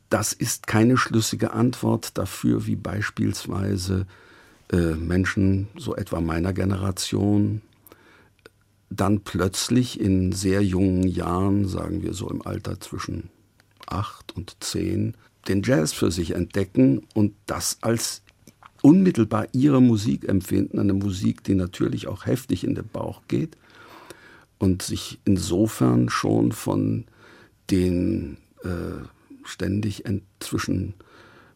das 0.09 0.33
ist 0.33 0.67
keine 0.67 0.97
schlüssige 0.97 1.51
Antwort 1.51 2.17
dafür, 2.17 2.65
wie 2.65 2.75
beispielsweise 2.75 4.07
äh, 4.71 4.95
Menschen 4.95 5.67
so 5.77 5.95
etwa 5.95 6.21
meiner 6.21 6.53
Generation 6.53 7.61
dann 8.89 9.21
plötzlich 9.21 9.99
in 9.99 10.31
sehr 10.31 10.63
jungen 10.63 11.03
Jahren, 11.03 11.67
sagen 11.67 12.01
wir 12.01 12.13
so 12.13 12.29
im 12.29 12.41
Alter 12.41 12.79
zwischen 12.79 13.29
acht 13.85 14.35
und 14.35 14.57
zehn, 14.61 15.15
den 15.47 15.61
Jazz 15.63 15.93
für 15.93 16.11
sich 16.11 16.31
entdecken 16.31 17.05
und 17.13 17.33
das 17.45 17.77
als 17.81 18.23
unmittelbar 18.81 19.47
ihre 19.51 19.81
Musik 19.81 20.27
empfinden, 20.27 20.79
eine 20.79 20.93
Musik, 20.93 21.43
die 21.43 21.55
natürlich 21.55 22.07
auch 22.07 22.25
heftig 22.25 22.63
in 22.63 22.75
den 22.75 22.87
Bauch 22.87 23.21
geht 23.27 23.57
und 24.57 24.81
sich 24.81 25.19
insofern 25.25 26.09
schon 26.09 26.51
von 26.51 27.05
den 27.69 28.37
äh, 28.63 29.05
ständig 29.43 30.03
zwischen 30.39 30.93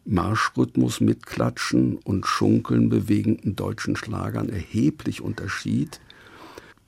Marschrhythmus 0.04 1.00
mitklatschen 1.00 1.96
und 1.96 2.26
Schunkeln 2.26 2.88
bewegenden 2.88 3.56
deutschen 3.56 3.96
Schlagern 3.96 4.48
erheblich 4.48 5.22
unterschied, 5.22 6.00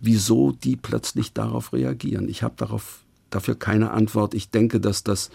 wieso 0.01 0.53
die 0.53 0.77
plötzlich 0.77 1.33
darauf 1.33 1.73
reagieren. 1.73 2.29
Ich 2.29 2.43
habe 2.43 2.55
darauf 2.57 3.01
dafür 3.31 3.55
keine 3.55 3.91
Antwort. 3.91 4.35
Ich 4.35 4.51
denke, 4.51 4.81
dass 4.81 5.03
das 5.03 5.31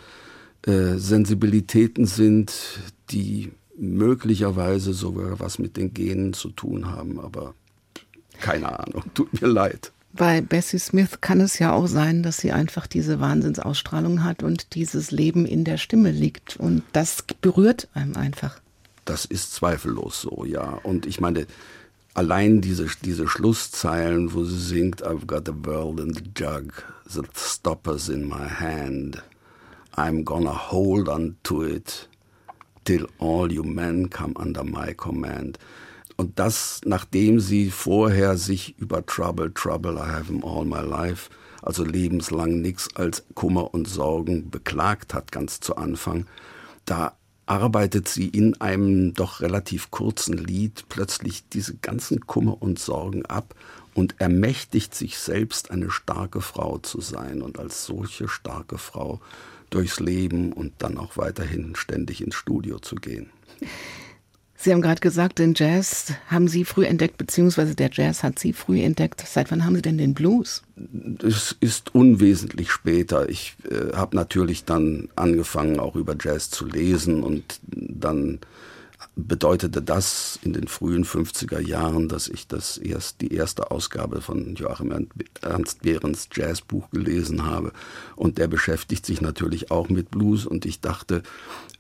äh, 0.66 0.98
Sensibilitäten 0.98 2.06
sind, 2.06 2.54
die 3.10 3.52
möglicherweise 3.78 4.94
sogar 4.94 5.40
was 5.40 5.58
mit 5.58 5.78
den 5.78 5.94
Genen 5.94 6.34
zu 6.34 6.50
tun 6.50 6.92
haben, 6.92 7.20
aber 7.20 7.56
keine 8.40 8.80
Ahnung. 8.80 9.04
Tut 9.14 9.42
mir 9.42 9.48
leid. 9.48 9.92
Bei 10.14 10.42
Bessie 10.42 10.80
Smith 10.80 11.22
kann 11.22 11.40
es 11.40 11.58
ja 11.60 11.72
auch 11.72 11.88
sein, 11.88 12.22
dass 12.22 12.38
sie 12.38 12.52
einfach 12.52 12.86
diese 12.86 13.20
Wahnsinnsausstrahlung 13.20 14.24
hat 14.24 14.44
und 14.44 14.76
dieses 14.76 15.12
Leben 15.12 15.46
in 15.46 15.64
der 15.64 15.78
Stimme 15.78 16.12
liegt. 16.12 16.58
Und 16.58 16.84
das 16.92 17.24
berührt 17.40 17.88
einem 17.94 18.16
einfach. 18.18 18.60
Das 19.06 19.26
ist 19.26 19.54
zweifellos 19.54 20.22
so, 20.22 20.44
ja. 20.46 20.80
Und 20.84 21.06
ich 21.06 21.22
meine, 21.22 21.48
allein 22.14 22.62
diese, 22.62 22.88
diese 23.04 23.28
Schlusszeilen, 23.28 24.34
wo 24.34 24.44
sie 24.44 24.60
singt, 24.60 25.06
I've 25.06 25.26
got 25.26 25.44
the 25.46 25.54
world 25.54 26.00
in 26.00 26.14
the 26.14 26.24
jug, 26.36 26.84
the 27.08 27.22
stopper's 27.34 28.10
in 28.10 28.28
my 28.28 28.48
hand, 28.48 29.22
I'm 29.96 30.24
gonna 30.24 30.72
hold 30.72 31.10
on 31.10 31.38
to 31.44 31.64
it 31.64 32.10
till 32.86 33.08
all 33.20 33.52
you 33.52 33.64
men 33.64 34.10
come 34.10 34.34
under 34.38 34.64
my 34.64 34.94
command. 34.94 35.58
Und 36.18 36.40
das, 36.40 36.82
nachdem 36.86 37.40
sie 37.40 37.72
vorher 37.72 38.38
sich 38.38 38.78
über 38.78 39.06
Trouble, 39.06 39.54
Trouble, 39.54 39.96
I 39.96 40.12
have 40.12 40.26
them 40.26 40.44
all 40.44 40.66
my 40.66 40.82
life, 40.82 41.30
also 41.62 41.84
lebenslang 41.84 42.62
nichts 42.62 42.96
als 42.96 43.24
Kummer 43.36 43.74
und 43.74 43.88
Sorgen 43.88 44.50
beklagt 44.50 45.14
hat, 45.14 45.32
ganz 45.32 45.60
zu 45.60 45.76
Anfang, 45.76 46.26
da 46.86 47.16
arbeitet 47.46 48.08
sie 48.08 48.28
in 48.28 48.60
einem 48.62 49.14
doch 49.14 49.42
relativ 49.42 49.92
kurzen 49.92 50.38
Lied 50.38 50.86
plötzlich 50.90 51.48
diese 51.50 51.76
ganzen 51.76 52.22
Kummer 52.22 52.62
und 52.62 52.80
Sorgen 52.80 53.26
ab 53.26 53.56
und 53.94 54.16
ermächtigt 54.20 54.96
sich 54.96 55.18
selbst, 55.18 55.70
eine 55.70 55.90
starke 55.90 56.42
Frau 56.42 56.78
zu 56.78 57.02
sein 57.02 57.42
und 57.42 57.60
als 57.60 57.86
solche 57.86 58.28
starke 58.28 58.78
Frau 58.78 59.20
durchs 59.70 60.00
Leben 60.00 60.54
und 60.54 60.74
dann 60.80 60.98
auch 60.98 61.18
weiterhin 61.18 61.76
ständig 61.76 62.22
ins 62.22 62.36
Studio 62.36 62.80
zu 62.80 62.96
gehen. 62.96 63.30
Sie 64.64 64.72
haben 64.72 64.84
gerade 64.84 65.02
gesagt, 65.02 65.40
den 65.40 65.56
Jazz 65.56 66.14
haben 66.28 66.48
Sie 66.48 66.66
früh 66.66 66.86
entdeckt, 66.86 67.18
beziehungsweise 67.18 67.74
der 67.74 67.90
Jazz 67.92 68.22
hat 68.22 68.38
Sie 68.38 68.54
früh 68.54 68.80
entdeckt. 68.80 69.24
Seit 69.26 69.50
wann 69.50 69.66
haben 69.66 69.76
Sie 69.76 69.82
denn 69.82 69.98
den 69.98 70.14
Blues? 70.14 70.62
Es 71.24 71.56
ist 71.60 71.96
unwesentlich 71.96 72.72
später. 72.72 73.28
Ich 73.28 73.56
äh, 73.68 73.96
habe 73.96 74.16
natürlich 74.16 74.64
dann 74.64 75.10
angefangen, 75.16 75.80
auch 75.80 75.96
über 75.96 76.16
Jazz 76.20 76.52
zu 76.52 76.68
lesen 76.68 77.24
und 77.24 77.60
dann 77.66 78.38
bedeutete 79.16 79.82
das 79.82 80.40
in 80.44 80.54
den 80.54 80.68
frühen 80.68 81.06
50er 81.06 81.60
Jahren, 81.60 82.08
dass 82.08 82.28
ich 82.28 82.48
das 82.48 82.78
erst 82.78 83.22
die 83.22 83.34
erste 83.34 83.72
Ausgabe 83.72 84.22
von 84.22 84.54
Joachim 84.54 85.08
Ernst 85.42 85.82
Behrens 85.82 86.30
Jazzbuch 86.32 86.92
gelesen 86.92 87.48
habe. 87.48 87.74
Und 88.16 88.38
der 88.38 88.48
beschäftigt 88.48 89.08
sich 89.08 89.22
natürlich 89.22 89.72
auch 89.72 89.90
mit 89.90 90.12
Blues. 90.12 90.46
Und 90.46 90.68
ich 90.68 90.82
dachte, 90.82 91.24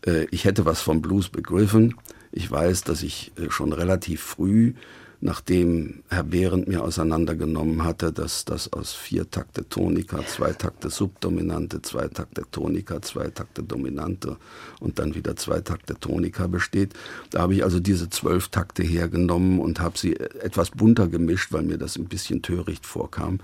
äh, 0.04 0.26
ich 0.32 0.46
hätte 0.46 0.66
was 0.66 0.82
vom 0.82 1.04
Blues 1.04 1.30
begriffen. 1.30 1.94
Ich 2.32 2.50
weiß, 2.50 2.84
dass 2.84 3.04
ich 3.04 3.32
äh, 3.38 3.50
schon 3.50 3.74
relativ 3.74 4.22
früh, 4.22 4.74
nachdem 5.22 6.02
Herr 6.10 6.24
Behrendt 6.24 6.68
mir 6.68 6.84
auseinandergenommen 6.84 7.84
hatte, 7.84 8.12
dass 8.12 8.44
das 8.44 8.74
aus 8.74 8.94
vier 8.94 9.30
Takte 9.30 9.68
Tonika, 9.70 10.26
zwei 10.26 10.52
Takte 10.52 10.90
Subdominante, 10.90 11.82
zwei 11.84 12.08
Takte 12.08 12.44
Tonika, 12.50 13.02
zwei 13.02 13.30
Takte 13.30 13.62
Dominante 13.62 14.38
und 14.80 14.98
dann 14.98 15.14
wieder 15.14 15.36
zwei 15.36 15.62
Takte 15.62 16.00
Tonika 16.00 16.48
besteht. 16.48 16.94
Da 17.30 17.42
habe 17.42 17.54
ich 17.54 17.64
also 17.64 17.80
diese 17.80 18.10
zwölf 18.10 18.48
Takte 18.48 18.82
hergenommen 18.82 19.60
und 19.60 19.80
habe 19.80 19.98
sie 19.98 20.16
äh, 20.16 20.40
etwas 20.40 20.72
bunter 20.72 21.08
gemischt, 21.08 21.52
weil 21.52 21.64
mir 21.64 21.78
das 21.78 21.98
ein 21.98 22.06
bisschen 22.06 22.42
töricht 22.42 22.86
vorkam, 22.86 23.40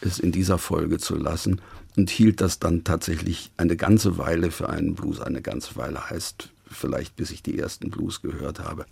es 0.00 0.18
in 0.18 0.32
dieser 0.32 0.58
Folge 0.58 0.98
zu 0.98 1.14
lassen 1.14 1.60
und 1.96 2.10
hielt 2.10 2.40
das 2.40 2.58
dann 2.58 2.84
tatsächlich 2.84 3.50
eine 3.56 3.76
ganze 3.76 4.18
Weile 4.18 4.50
für 4.50 4.68
einen 4.68 4.94
Blues. 4.94 5.20
Eine 5.20 5.42
ganze 5.42 5.76
Weile 5.76 6.10
heißt 6.10 6.50
vielleicht 6.70 7.16
bis 7.16 7.30
ich 7.30 7.42
die 7.42 7.58
ersten 7.58 7.90
Blues 7.90 8.22
gehört 8.22 8.60
habe. 8.60 8.86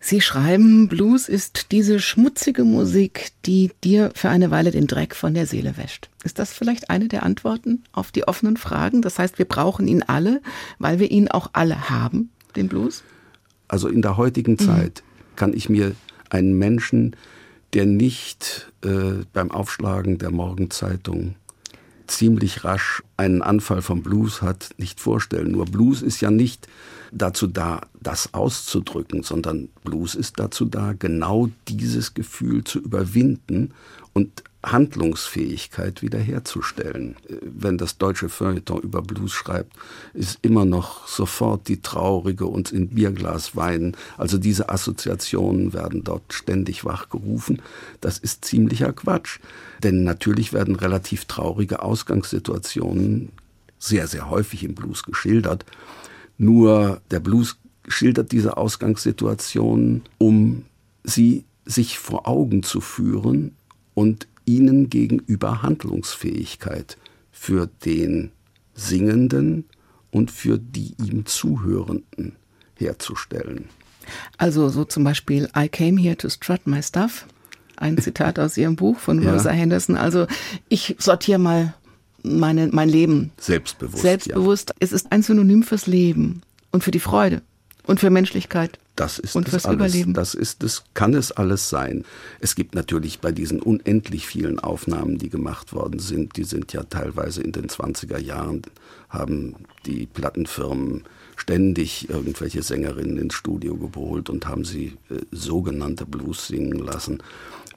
Sie 0.00 0.20
schreiben, 0.20 0.88
Blues 0.88 1.28
ist 1.28 1.72
diese 1.72 1.98
schmutzige 1.98 2.62
Musik, 2.64 3.32
die 3.44 3.72
dir 3.82 4.12
für 4.14 4.28
eine 4.28 4.50
Weile 4.50 4.70
den 4.70 4.86
Dreck 4.86 5.14
von 5.14 5.34
der 5.34 5.46
Seele 5.46 5.76
wäscht. 5.76 6.08
Ist 6.22 6.38
das 6.38 6.52
vielleicht 6.52 6.88
eine 6.88 7.08
der 7.08 7.24
Antworten 7.24 7.82
auf 7.92 8.12
die 8.12 8.26
offenen 8.26 8.56
Fragen? 8.56 9.02
Das 9.02 9.18
heißt, 9.18 9.38
wir 9.38 9.44
brauchen 9.44 9.88
ihn 9.88 10.04
alle, 10.04 10.40
weil 10.78 11.00
wir 11.00 11.10
ihn 11.10 11.28
auch 11.28 11.50
alle 11.52 11.90
haben, 11.90 12.30
den 12.54 12.68
Blues? 12.68 13.02
Also 13.66 13.88
in 13.88 14.00
der 14.00 14.16
heutigen 14.16 14.52
mhm. 14.52 14.58
Zeit 14.58 15.02
kann 15.34 15.52
ich 15.52 15.68
mir 15.68 15.94
einen 16.30 16.56
Menschen, 16.56 17.16
der 17.74 17.84
nicht 17.84 18.72
äh, 18.84 19.24
beim 19.32 19.50
Aufschlagen 19.50 20.18
der 20.18 20.30
Morgenzeitung 20.30 21.34
ziemlich 22.08 22.64
rasch 22.64 23.02
einen 23.16 23.42
Anfall 23.42 23.82
vom 23.82 24.02
Blues 24.02 24.42
hat, 24.42 24.70
nicht 24.78 25.00
vorstellen. 25.00 25.52
Nur 25.52 25.66
Blues 25.66 26.02
ist 26.02 26.20
ja 26.20 26.30
nicht 26.30 26.68
dazu 27.12 27.46
da, 27.46 27.82
das 28.00 28.34
auszudrücken, 28.34 29.22
sondern 29.22 29.68
Blues 29.84 30.14
ist 30.14 30.38
dazu 30.38 30.64
da, 30.64 30.92
genau 30.92 31.48
dieses 31.68 32.14
Gefühl 32.14 32.64
zu 32.64 32.80
überwinden 32.80 33.72
und 34.12 34.42
Handlungsfähigkeit 34.64 36.02
wiederherzustellen. 36.02 37.16
Wenn 37.42 37.78
das 37.78 37.96
deutsche 37.96 38.28
Feuilleton 38.28 38.80
über 38.82 39.02
Blues 39.02 39.32
schreibt, 39.32 39.76
ist 40.14 40.40
immer 40.42 40.64
noch 40.64 41.06
sofort 41.06 41.68
die 41.68 41.80
traurige 41.80 42.46
und 42.46 42.72
in 42.72 42.88
Bierglas 42.88 43.54
weinen. 43.54 43.96
Also 44.16 44.36
diese 44.36 44.68
Assoziationen 44.68 45.72
werden 45.72 46.02
dort 46.02 46.32
ständig 46.32 46.84
wachgerufen. 46.84 47.62
Das 48.00 48.18
ist 48.18 48.44
ziemlicher 48.44 48.92
Quatsch. 48.92 49.38
Denn 49.82 50.02
natürlich 50.02 50.52
werden 50.52 50.74
relativ 50.74 51.26
traurige 51.26 51.82
Ausgangssituationen 51.82 53.30
sehr, 53.78 54.08
sehr 54.08 54.28
häufig 54.28 54.64
im 54.64 54.74
Blues 54.74 55.04
geschildert. 55.04 55.64
Nur 56.36 57.00
der 57.12 57.20
Blues 57.20 57.58
schildert 57.86 58.32
diese 58.32 58.56
Ausgangssituationen, 58.56 60.02
um 60.18 60.64
sie 61.04 61.44
sich 61.64 61.98
vor 61.98 62.26
Augen 62.26 62.64
zu 62.64 62.80
führen 62.80 63.54
und 63.94 64.26
ihnen 64.48 64.88
gegenüber 64.88 65.62
Handlungsfähigkeit 65.62 66.96
für 67.30 67.68
den 67.84 68.32
Singenden 68.74 69.64
und 70.10 70.30
für 70.30 70.58
die 70.58 70.94
ihm 70.98 71.26
Zuhörenden 71.26 72.36
herzustellen. 72.74 73.66
Also 74.38 74.70
so 74.70 74.84
zum 74.84 75.04
Beispiel 75.04 75.48
I 75.56 75.68
came 75.68 76.00
here 76.00 76.16
to 76.16 76.30
strut 76.30 76.66
my 76.66 76.82
stuff. 76.82 77.26
Ein 77.76 77.98
Zitat 78.02 78.38
aus 78.38 78.56
ihrem 78.56 78.76
Buch 78.76 78.98
von 78.98 79.18
Rosa 79.18 79.50
ja. 79.50 79.56
Henderson. 79.56 79.96
Also 79.96 80.26
ich 80.68 80.96
sortiere 80.98 81.38
mal 81.38 81.74
meine, 82.22 82.68
mein 82.68 82.88
Leben. 82.88 83.32
Selbstbewusst. 83.38 84.02
Selbstbewusst. 84.02 84.70
Ja. 84.70 84.76
Es 84.80 84.92
ist 84.92 85.12
ein 85.12 85.22
Synonym 85.22 85.62
fürs 85.62 85.86
Leben 85.86 86.42
und 86.72 86.82
für 86.82 86.90
die 86.90 87.00
Freude 87.00 87.42
und 87.88 88.00
für 88.00 88.10
Menschlichkeit. 88.10 88.78
Das 88.96 89.18
ist 89.18 89.34
und 89.34 89.48
fürs 89.48 89.64
alles. 89.64 89.76
Überleben. 89.76 90.12
Das 90.12 90.34
ist, 90.34 90.62
das 90.62 90.84
kann 90.92 91.14
es 91.14 91.32
alles 91.32 91.70
sein. 91.70 92.04
Es 92.40 92.54
gibt 92.54 92.74
natürlich 92.74 93.20
bei 93.20 93.32
diesen 93.32 93.62
unendlich 93.62 94.26
vielen 94.26 94.58
Aufnahmen, 94.58 95.18
die 95.18 95.30
gemacht 95.30 95.72
worden 95.72 95.98
sind, 95.98 96.36
die 96.36 96.44
sind 96.44 96.72
ja 96.72 96.82
teilweise 96.82 97.42
in 97.42 97.52
den 97.52 97.68
20er 97.68 98.18
Jahren, 98.18 98.62
haben 99.08 99.54
die 99.86 100.06
Plattenfirmen 100.06 101.04
ständig 101.36 102.10
irgendwelche 102.10 102.62
Sängerinnen 102.62 103.16
ins 103.16 103.34
Studio 103.34 103.76
geholt 103.76 104.28
und 104.28 104.46
haben 104.46 104.64
sie 104.64 104.98
äh, 105.08 105.20
sogenannte 105.30 106.04
Blues 106.04 106.48
singen 106.48 106.78
lassen. 106.78 107.22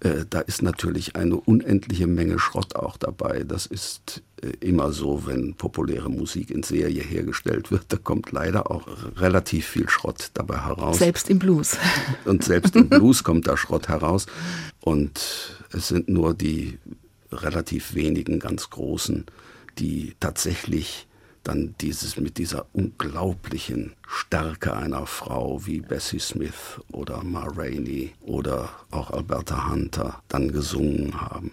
Äh, 0.02 0.26
da 0.30 0.42
ist 0.42 0.62
natürlich 0.64 1.16
eine 1.16 1.36
unendliche 1.36 2.08
Menge 2.08 2.40
Schrott 2.40 2.76
auch 2.76 2.98
dabei. 2.98 3.44
Das 3.44 3.68
ist 3.68 4.24
äh, 4.42 4.50
immer 4.60 4.92
so, 4.92 5.28
wenn 5.28 5.54
populäre 5.54 6.10
Musik 6.10 6.50
in 6.50 6.64
Serie 6.64 7.04
hergestellt 7.04 7.72
wird. 7.72 7.86
Da 7.90 7.98
kommt 7.98 8.32
leider 8.32 8.72
auch 8.72 8.88
relativ 9.18 9.68
viel 9.68 9.90
Schrott 9.90 10.32
dabei 10.34 10.58
heraus. 10.58 10.98
Selbst 10.98 11.30
im 11.30 11.38
Blues. 11.38 11.78
Und 12.26 12.44
selbst 12.44 12.76
im 12.76 12.90
Blues 12.90 13.24
kommt 13.24 13.48
da 13.48 13.56
Schrott 13.56 13.90
heraus. 13.90 14.26
Und 14.80 15.56
es 15.72 15.88
sind 15.88 16.10
nur 16.10 16.34
die 16.34 16.80
relativ 17.32 17.94
wenigen 17.94 18.40
ganz 18.40 18.72
großen, 18.72 19.26
die 19.78 20.16
tatsächlich 20.20 21.08
dann 21.44 21.76
dieses 21.82 22.18
mit 22.18 22.38
dieser 22.38 22.66
unglaublichen 22.74 23.94
Stärke 24.08 24.76
einer 24.76 25.08
Frau 25.08 25.66
wie 25.66 25.82
Bessie 25.82 26.20
Smith 26.20 26.80
oder 26.92 27.24
Ma 27.24 27.46
Rainey 27.46 28.14
oder 28.22 28.70
auch 28.92 29.12
Alberta 29.12 29.70
Hunter 29.70 30.22
dann 30.28 30.52
gesungen 30.52 31.20
haben. 31.20 31.52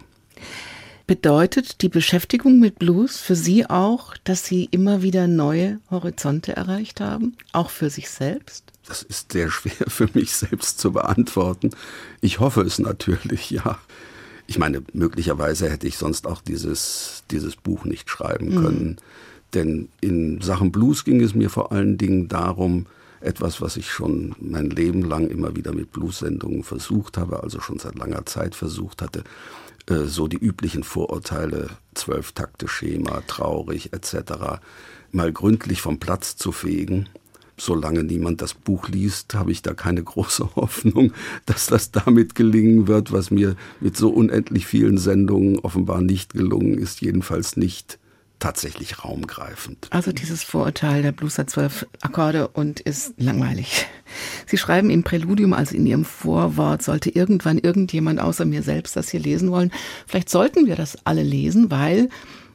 Bedeutet 1.07 1.81
die 1.81 1.89
Beschäftigung 1.89 2.61
mit 2.61 2.79
Blues 2.79 3.17
für 3.17 3.35
Sie 3.35 3.65
auch, 3.65 4.15
dass 4.25 4.45
Sie 4.45 4.69
immer 4.71 5.01
wieder 5.01 5.27
neue 5.27 5.81
Horizonte 5.91 6.55
erreicht 6.55 7.01
haben, 7.01 7.35
auch 7.53 7.71
für 7.71 7.89
sich 7.89 8.11
selbst? 8.11 8.65
Das 8.87 9.03
ist 9.03 9.33
sehr 9.33 9.51
schwer 9.51 9.73
für 9.89 10.11
mich 10.13 10.33
selbst 10.35 10.79
zu 10.79 10.93
beantworten. 10.93 11.71
Ich 12.21 12.41
hoffe 12.41 12.61
es 12.61 12.79
natürlich, 12.79 13.51
ja. 13.51 13.79
Ich 14.47 14.59
meine, 14.59 14.83
möglicherweise 14.93 15.71
hätte 15.71 15.87
ich 15.87 15.97
sonst 15.97 16.27
auch 16.27 16.43
dieses, 16.43 17.23
dieses 17.31 17.57
Buch 17.57 17.85
nicht 17.85 18.11
schreiben 18.11 18.55
mhm. 18.55 18.63
können. 18.63 18.89
Mhm 18.89 18.97
denn 19.55 19.89
in 20.01 20.41
Sachen 20.41 20.73
Blues 20.73 21.05
ging 21.05 21.21
es 21.21 21.35
mir 21.35 21.51
vor 21.51 21.73
allen 21.73 21.99
Dingen 21.99 22.29
darum, 22.29 22.87
etwas, 23.21 23.61
was 23.61 23.77
ich 23.77 23.91
schon 23.91 24.35
mein 24.41 24.71
Leben 24.71 25.03
lang 25.03 25.29
immer 25.29 25.57
wieder 25.57 25.73
mit 25.73 25.93
Blues-Sendungen 25.93 26.63
versucht 26.63 27.17
habe, 27.17 27.43
also 27.43 27.61
schon 27.61 27.79
seit 27.79 27.97
langer 27.97 28.27
Zeit 28.27 28.55
versucht 28.55 29.03
hatte, 29.03 29.25
äh, 29.89 30.05
so 30.05 30.29
die 30.29 30.37
üblichen 30.37 30.85
Vorurteile, 30.85 31.69
Zwölftakte-Schema, 31.95 33.23
traurig 33.27 33.93
etc., 33.93 34.61
mal 35.11 35.33
gründlich 35.33 35.81
vom 35.81 35.99
Platz 35.99 36.37
zu 36.37 36.53
fegen. 36.53 37.09
Solange 37.57 38.05
niemand 38.05 38.41
das 38.41 38.55
Buch 38.55 38.89
liest, 38.89 39.35
habe 39.35 39.51
ich 39.51 39.63
da 39.63 39.75
keine 39.75 40.05
große 40.05 40.51
Hoffnung, 40.57 41.13
dass 41.47 41.67
das 41.67 41.91
damit 41.91 42.37
gelingen 42.37 42.87
wird, 42.87 43.11
was 43.11 43.33
mir 43.33 43.57
mit 43.81 43.97
so 43.97 44.11
unendlich 44.11 44.67
vielen 44.67 44.99
Sendungen 44.99 45.59
offenbar 45.59 46.03
nicht 46.03 46.35
gelungen 46.35 46.79
ist, 46.79 47.01
jedenfalls 47.01 47.57
nicht 47.57 47.99
tatsächlich 48.39 49.05
raumgreifend. 49.05 49.89
Also 49.91 50.13
dieses 50.13 50.43
Vorurteil, 50.43 51.03
der 51.03 51.13
Blues 51.13 51.39
hat 51.39 51.51
zwölf 51.51 51.87
Akkorde 52.01 52.49
und 52.49 52.81
ist 52.81 53.15
langweilig. 53.17 53.87
Sie 54.47 54.59
schreiben 54.59 54.91
im 54.91 55.03
Präludium, 55.03 55.53
also 55.53 55.75
in 55.75 55.87
Ihrem 55.87 56.05
Vorwort, 56.05 56.83
sollte 56.83 57.11
irgendwann 57.11 57.59
irgendjemand 57.59 58.21
außer 58.21 58.45
mir 58.45 58.63
selbst 58.63 58.97
das 58.97 59.11
hier 59.11 59.21
lesen 59.21 59.51
wollen. 59.51 59.73
Vielleicht 60.07 60.31
sollten 60.31 60.67
wir 60.67 60.77
das 60.77 60.99
alle 61.05 61.23
lesen, 61.23 61.71
weil 61.71 62.09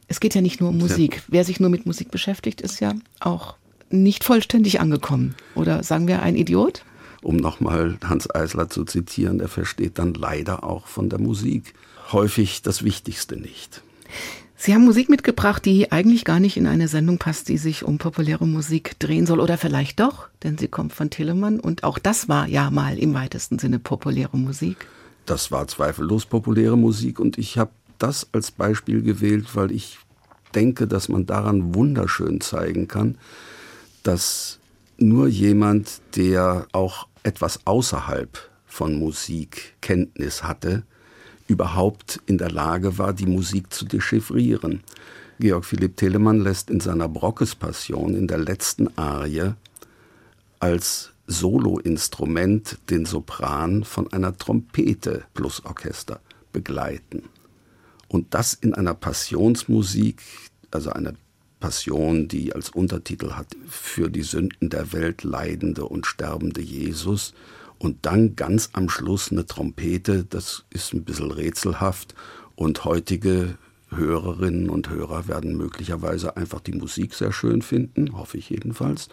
es 0.08 0.20
geht 0.20 0.36
ja 0.36 0.42
nicht 0.42 0.60
nur 0.60 0.70
um 0.70 0.78
Musik. 0.78 1.16
Ja. 1.16 1.22
Wer 1.28 1.44
sich 1.46 1.60
nur 1.60 1.70
mit 1.70 1.86
Musik 1.86 2.12
beschäftigt, 2.12 2.62
ist 2.62 2.80
ja 2.80 2.94
auch 3.20 3.56
nicht 3.90 4.24
vollständig 4.24 4.80
angekommen. 4.80 5.36
Oder 5.56 5.84
sagen 5.84 6.08
wir 6.08 6.22
ein 6.22 6.36
Idiot? 6.36 6.84
Um 7.22 7.38
nochmal 7.38 7.98
Hans 8.04 8.34
Eisler 8.34 8.70
zu 8.70 8.84
zitieren, 8.84 9.40
er 9.40 9.48
versteht 9.48 9.98
dann 9.98 10.14
leider 10.14 10.64
auch 10.64 10.88
von 10.88 11.10
der 11.10 11.20
Musik 11.20 11.74
häufig 12.12 12.62
das 12.62 12.84
Wichtigste 12.84 13.38
nicht. 13.38 13.82
Sie 14.56 14.74
haben 14.74 14.86
Musik 14.86 15.10
mitgebracht, 15.10 15.66
die 15.66 15.92
eigentlich 15.92 16.26
gar 16.26 16.40
nicht 16.40 16.58
in 16.58 16.68
eine 16.68 16.88
Sendung 16.88 17.18
passt, 17.18 17.50
die 17.50 17.58
sich 17.58 17.84
um 17.84 17.98
populäre 17.98 18.48
Musik 18.48 18.98
drehen 19.00 19.26
soll. 19.26 19.40
Oder 19.40 19.58
vielleicht 19.58 20.00
doch, 20.00 20.30
denn 20.44 20.58
sie 20.58 20.68
kommt 20.68 20.94
von 20.94 21.10
Telemann 21.10 21.60
und 21.60 21.84
auch 21.84 22.00
das 22.00 22.30
war 22.30 22.48
ja 22.48 22.70
mal 22.70 22.98
im 22.98 23.14
weitesten 23.14 23.60
Sinne 23.60 23.80
populäre 23.80 24.38
Musik. 24.38 24.88
Das 25.26 25.52
war 25.52 25.68
zweifellos 25.68 26.26
populäre 26.26 26.78
Musik 26.78 27.20
und 27.20 27.38
ich 27.38 27.58
habe 27.58 27.72
das 27.98 28.28
als 28.32 28.52
Beispiel 28.52 29.02
gewählt, 29.02 29.56
weil 29.56 29.72
ich 29.72 29.98
denke, 30.54 30.88
dass 30.88 31.10
man 31.10 31.26
daran 31.26 31.74
wunderschön 31.74 32.42
zeigen 32.42 32.88
kann, 32.88 33.18
dass 34.04 34.60
nur 34.98 35.28
jemand, 35.28 36.02
der 36.16 36.68
auch 36.72 37.08
etwas 37.24 37.66
außerhalb 37.66 38.38
von 38.66 38.96
Musik 38.96 39.76
Kenntnis 39.82 40.44
hatte, 40.44 40.84
überhaupt 41.54 42.20
in 42.26 42.40
der 42.40 42.50
Lage 42.50 42.98
war, 42.98 43.14
die 43.14 43.28
Musik 43.28 43.72
zu 43.72 43.86
dechiffrieren. 43.86 44.82
Georg 45.40 45.66
Philipp 45.66 45.98
Telemann 45.98 46.42
lässt 46.42 46.72
in 46.72 46.80
seiner 46.80 47.08
Brockes-Passion 47.08 48.16
in 48.16 48.28
der 48.28 48.40
letzten 48.40 48.98
Arie 48.98 49.54
als 50.60 51.12
Soloinstrument 51.28 52.80
den 52.90 53.06
Sopran 53.06 53.84
von 53.84 54.12
einer 54.12 54.36
Trompete 54.36 55.26
plus 55.36 55.64
Orchester 55.64 56.20
begleiten. 56.52 57.30
Und 58.08 58.34
das 58.34 58.54
in 58.56 58.74
einer 58.74 58.96
Passionsmusik, 58.96 60.22
also 60.72 60.90
einer 60.90 61.14
Passion, 61.60 62.28
die 62.28 62.54
als 62.54 62.70
Untertitel 62.70 63.34
hat 63.34 63.56
für 63.68 64.10
die 64.10 64.24
Sünden 64.24 64.70
der 64.70 64.92
Welt 64.92 65.24
leidende 65.24 65.86
und 65.86 66.08
sterbende 66.08 66.62
Jesus 66.62 67.34
und 67.84 68.06
dann 68.06 68.38
ganz 68.38 68.70
am 68.72 68.88
Schluss 68.88 69.30
eine 69.30 69.46
Trompete, 69.46 70.24
das 70.24 70.64
ist 70.70 70.94
ein 70.94 71.04
bisschen 71.04 71.32
rätselhaft. 71.32 72.16
Und 72.56 72.86
heutige 72.86 73.58
Hörerinnen 73.90 74.70
und 74.70 74.90
Hörer 74.90 75.28
werden 75.28 75.58
möglicherweise 75.58 76.38
einfach 76.38 76.62
die 76.62 76.72
Musik 76.72 77.14
sehr 77.14 77.34
schön 77.34 77.62
finden, 77.62 78.18
hoffe 78.18 78.38
ich 78.38 78.50
jedenfalls. 78.50 79.10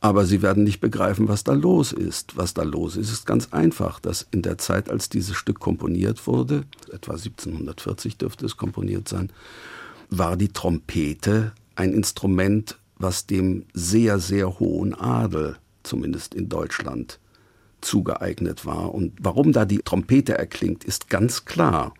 Aber 0.00 0.26
sie 0.26 0.42
werden 0.42 0.64
nicht 0.64 0.80
begreifen, 0.80 1.28
was 1.28 1.44
da 1.44 1.54
los 1.54 1.92
ist. 1.92 2.36
Was 2.36 2.52
da 2.52 2.62
los 2.62 2.94
ist, 2.96 3.10
ist 3.10 3.26
ganz 3.26 3.48
einfach, 3.52 4.00
dass 4.00 4.26
in 4.32 4.42
der 4.42 4.58
Zeit, 4.58 4.90
als 4.90 5.08
dieses 5.08 5.36
Stück 5.36 5.58
komponiert 5.58 6.26
wurde, 6.26 6.64
etwa 6.92 7.12
1740 7.12 8.18
dürfte 8.18 8.44
es 8.44 8.58
komponiert 8.58 9.08
sein, 9.08 9.32
war 10.10 10.36
die 10.36 10.48
Trompete 10.48 11.52
ein 11.74 11.94
Instrument, 11.94 12.76
was 12.98 13.24
dem 13.24 13.64
sehr, 13.72 14.18
sehr 14.18 14.58
hohen 14.58 14.94
Adel, 14.94 15.56
zumindest 15.84 16.34
in 16.34 16.50
Deutschland, 16.50 17.18
zugeeignet 17.80 18.66
war. 18.66 18.94
Und 18.94 19.12
warum 19.20 19.52
da 19.52 19.64
die 19.64 19.78
Trompete 19.78 20.36
erklingt, 20.36 20.84
ist 20.84 21.08
ganz 21.08 21.44
klar. 21.44 21.94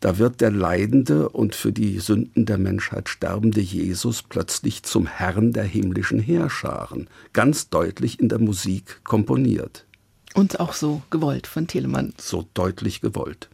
Da 0.00 0.18
wird 0.18 0.42
der 0.42 0.50
leidende 0.50 1.30
und 1.30 1.54
für 1.54 1.72
die 1.72 1.98
Sünden 1.98 2.44
der 2.44 2.58
Menschheit 2.58 3.08
sterbende 3.08 3.60
Jesus 3.60 4.22
plötzlich 4.22 4.82
zum 4.82 5.06
Herrn 5.06 5.52
der 5.52 5.64
himmlischen 5.64 6.20
Heerscharen, 6.20 7.08
ganz 7.32 7.70
deutlich 7.70 8.20
in 8.20 8.28
der 8.28 8.38
Musik 8.38 9.00
komponiert. 9.02 9.86
Und 10.34 10.60
auch 10.60 10.74
so 10.74 11.00
gewollt 11.08 11.46
von 11.46 11.68
Telemann. 11.68 12.12
So 12.18 12.46
deutlich 12.52 13.00
gewollt. 13.00 13.48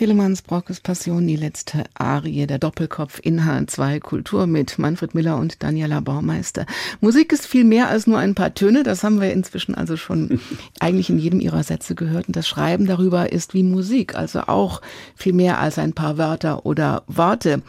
Telemanns 0.00 0.40
Brockes 0.40 0.80
Passion, 0.80 1.26
die 1.26 1.36
letzte 1.36 1.84
Arie, 1.92 2.46
der 2.46 2.58
Doppelkopf 2.58 3.20
in 3.22 3.42
H2 3.42 4.00
Kultur 4.00 4.46
mit 4.46 4.78
Manfred 4.78 5.14
Miller 5.14 5.36
und 5.36 5.62
Daniela 5.62 6.00
Baumeister. 6.00 6.64
Musik 7.02 7.34
ist 7.34 7.46
viel 7.46 7.64
mehr 7.64 7.90
als 7.90 8.06
nur 8.06 8.16
ein 8.16 8.34
paar 8.34 8.54
Töne, 8.54 8.82
das 8.82 9.04
haben 9.04 9.20
wir 9.20 9.30
inzwischen 9.30 9.74
also 9.74 9.98
schon 9.98 10.40
eigentlich 10.80 11.10
in 11.10 11.18
jedem 11.18 11.38
ihrer 11.38 11.62
Sätze 11.64 11.94
gehört. 11.94 12.28
Und 12.28 12.36
das 12.36 12.48
Schreiben 12.48 12.86
darüber 12.86 13.30
ist 13.30 13.52
wie 13.52 13.62
Musik, 13.62 14.14
also 14.14 14.40
auch 14.46 14.80
viel 15.16 15.34
mehr 15.34 15.58
als 15.58 15.78
ein 15.78 15.92
paar 15.92 16.16
Wörter 16.16 16.64
oder 16.64 17.02
Worte. 17.06 17.60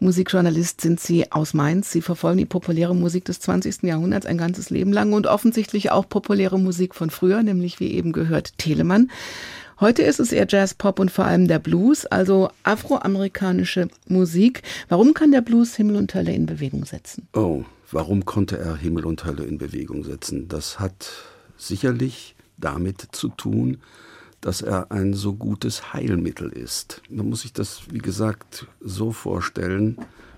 Musikjournalist 0.00 0.80
sind 0.80 0.98
Sie 0.98 1.30
aus 1.30 1.54
Mainz. 1.54 1.92
Sie 1.92 2.00
verfolgen 2.00 2.38
die 2.38 2.46
populäre 2.46 2.96
Musik 2.96 3.26
des 3.26 3.38
20. 3.38 3.82
Jahrhunderts 3.82 4.26
ein 4.26 4.38
ganzes 4.38 4.70
Leben 4.70 4.92
lang 4.92 5.12
und 5.12 5.28
offensichtlich 5.28 5.92
auch 5.92 6.08
populäre 6.08 6.58
Musik 6.58 6.96
von 6.96 7.10
früher, 7.10 7.44
nämlich 7.44 7.78
wie 7.78 7.92
eben 7.92 8.10
gehört 8.10 8.58
Telemann. 8.58 9.10
Heute 9.80 10.02
ist 10.02 10.20
es 10.20 10.30
eher 10.30 10.46
Jazz, 10.46 10.74
Pop 10.74 10.98
und 10.98 11.10
vor 11.10 11.24
allem 11.24 11.48
der 11.48 11.58
Blues, 11.58 12.04
also 12.04 12.50
afroamerikanische 12.64 13.88
Musik. 14.08 14.62
Warum 14.90 15.14
kann 15.14 15.32
der 15.32 15.40
Blues 15.40 15.74
Himmel 15.74 15.96
und 15.96 16.14
Hölle 16.14 16.34
in 16.34 16.44
Bewegung 16.44 16.84
setzen? 16.84 17.26
Oh, 17.32 17.64
warum 17.90 18.26
konnte 18.26 18.58
er 18.58 18.76
Himmel 18.76 19.06
und 19.06 19.24
Hölle 19.24 19.44
in 19.44 19.56
Bewegung 19.56 20.04
setzen? 20.04 20.48
Das 20.48 20.80
hat 20.80 21.10
sicherlich 21.56 22.36
damit 22.58 23.08
zu 23.12 23.30
tun, 23.30 23.78
dass 24.42 24.60
er 24.60 24.92
ein 24.92 25.14
so 25.14 25.32
gutes 25.32 25.94
Heilmittel 25.94 26.50
ist. 26.50 27.00
Man 27.08 27.30
muss 27.30 27.40
sich 27.40 27.54
das, 27.54 27.84
wie 27.90 27.98
gesagt, 27.98 28.66
so 28.82 29.12
vorstellen. 29.12 29.96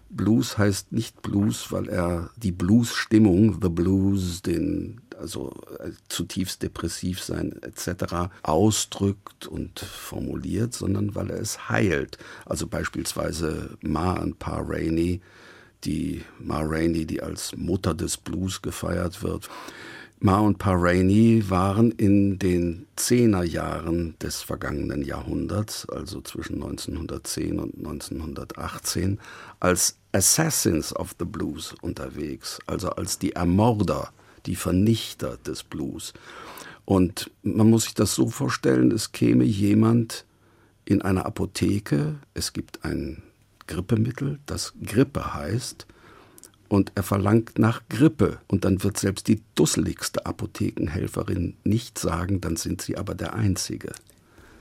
Blues 0.08 0.56
heißt 0.56 0.92
nicht 0.92 1.20
Blues, 1.20 1.72
weil 1.72 1.88
er 1.88 2.30
die 2.36 2.52
Blues-Stimmung, 2.52 3.58
the 3.60 3.70
Blues, 3.70 4.42
den 4.42 5.00
also 5.22 5.54
äh, 5.78 5.92
zutiefst 6.08 6.62
depressiv 6.62 7.22
sein 7.22 7.54
etc. 7.62 8.28
ausdrückt 8.42 9.46
und 9.46 9.78
formuliert, 9.80 10.74
sondern 10.74 11.14
weil 11.14 11.30
er 11.30 11.40
es 11.40 11.70
heilt. 11.70 12.18
Also 12.44 12.66
beispielsweise 12.66 13.78
Ma 13.80 14.14
und 14.14 14.38
Pa 14.38 14.60
Rainey, 14.60 15.22
die 15.84 16.22
Ma 16.38 16.60
Rainey, 16.60 17.06
die 17.06 17.22
als 17.22 17.56
Mutter 17.56 17.94
des 17.94 18.16
Blues 18.16 18.60
gefeiert 18.60 19.22
wird. 19.22 19.48
Ma 20.18 20.38
und 20.38 20.58
Pa 20.58 20.74
Rainey 20.74 21.42
waren 21.48 21.90
in 21.90 22.38
den 22.38 22.86
Zehnerjahren 22.94 24.14
des 24.20 24.40
vergangenen 24.42 25.02
Jahrhunderts, 25.02 25.88
also 25.88 26.20
zwischen 26.20 26.62
1910 26.62 27.58
und 27.58 27.78
1918, 27.78 29.18
als 29.58 29.96
Assassins 30.12 30.94
of 30.94 31.16
the 31.18 31.24
Blues 31.24 31.74
unterwegs, 31.80 32.60
also 32.66 32.90
als 32.90 33.18
die 33.18 33.32
Ermorder 33.32 34.12
die 34.46 34.56
Vernichter 34.56 35.38
des 35.38 35.62
Blues. 35.62 36.12
Und 36.84 37.30
man 37.42 37.70
muss 37.70 37.84
sich 37.84 37.94
das 37.94 38.14
so 38.14 38.28
vorstellen, 38.28 38.90
es 38.90 39.12
käme 39.12 39.44
jemand 39.44 40.24
in 40.84 41.02
einer 41.02 41.26
Apotheke, 41.26 42.16
es 42.34 42.52
gibt 42.52 42.84
ein 42.84 43.22
Grippemittel, 43.66 44.40
das 44.46 44.74
Grippe 44.84 45.34
heißt, 45.34 45.86
und 46.68 46.90
er 46.94 47.02
verlangt 47.02 47.58
nach 47.58 47.82
Grippe. 47.88 48.38
Und 48.48 48.64
dann 48.64 48.82
wird 48.82 48.98
selbst 48.98 49.28
die 49.28 49.42
dusseligste 49.54 50.24
Apothekenhelferin 50.24 51.54
nicht 51.64 51.98
sagen, 51.98 52.40
dann 52.40 52.56
sind 52.56 52.80
sie 52.80 52.96
aber 52.96 53.14
der 53.14 53.34
Einzige 53.34 53.92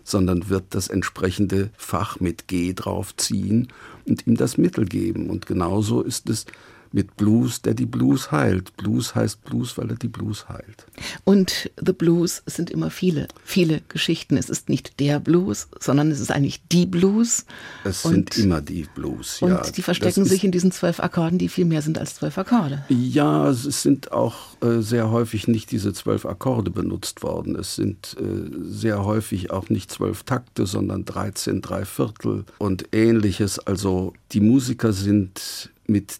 sondern 0.03 0.49
wird 0.49 0.65
das 0.71 0.87
entsprechende 0.87 1.69
Fach 1.77 2.19
mit 2.19 2.47
G 2.47 2.73
draufziehen 2.73 3.67
und 4.05 4.27
ihm 4.27 4.35
das 4.35 4.57
Mittel 4.57 4.85
geben. 4.85 5.29
Und 5.29 5.45
genauso 5.45 6.01
ist 6.01 6.29
es 6.29 6.45
mit 6.91 7.15
Blues, 7.17 7.61
der 7.61 7.73
die 7.73 7.85
Blues 7.85 8.31
heilt. 8.31 8.75
Blues 8.77 9.15
heißt 9.15 9.43
Blues, 9.43 9.77
weil 9.77 9.89
er 9.89 9.95
die 9.95 10.07
Blues 10.07 10.49
heilt. 10.49 10.85
Und 11.23 11.71
The 11.83 11.93
Blues 11.93 12.43
sind 12.45 12.69
immer 12.69 12.89
viele, 12.89 13.27
viele 13.43 13.81
Geschichten. 13.87 14.37
Es 14.37 14.49
ist 14.49 14.69
nicht 14.69 14.99
der 14.99 15.19
Blues, 15.19 15.67
sondern 15.79 16.11
es 16.11 16.19
ist 16.19 16.31
eigentlich 16.31 16.61
die 16.71 16.85
Blues. 16.85 17.45
Es 17.83 18.05
und, 18.05 18.33
sind 18.33 18.37
immer 18.37 18.61
die 18.61 18.87
Blues, 18.93 19.39
ja. 19.39 19.57
Und 19.57 19.77
die 19.77 19.81
verstecken 19.81 20.25
sich 20.25 20.43
in 20.43 20.51
diesen 20.51 20.71
zwölf 20.71 20.99
Akkorden, 20.99 21.37
die 21.37 21.49
viel 21.49 21.65
mehr 21.65 21.81
sind 21.81 21.97
als 21.97 22.15
zwölf 22.15 22.37
Akkorde. 22.37 22.83
Ja, 22.89 23.49
es 23.49 23.81
sind 23.81 24.11
auch 24.11 24.35
äh, 24.61 24.81
sehr 24.81 25.11
häufig 25.11 25.47
nicht 25.47 25.71
diese 25.71 25.93
zwölf 25.93 26.25
Akkorde 26.25 26.71
benutzt 26.71 27.23
worden. 27.23 27.55
Es 27.55 27.75
sind 27.75 28.15
äh, 28.19 28.51
sehr 28.63 29.05
häufig 29.05 29.51
auch 29.51 29.69
nicht 29.69 29.91
zwölf 29.91 30.23
Takte, 30.23 30.65
sondern 30.65 31.05
13, 31.05 31.61
drei 31.61 31.85
Viertel 31.85 32.45
und 32.57 32.89
ähnliches. 32.91 33.59
Also 33.59 34.13
die 34.31 34.41
Musiker 34.41 34.93
sind 34.93 35.71
mit 35.87 36.19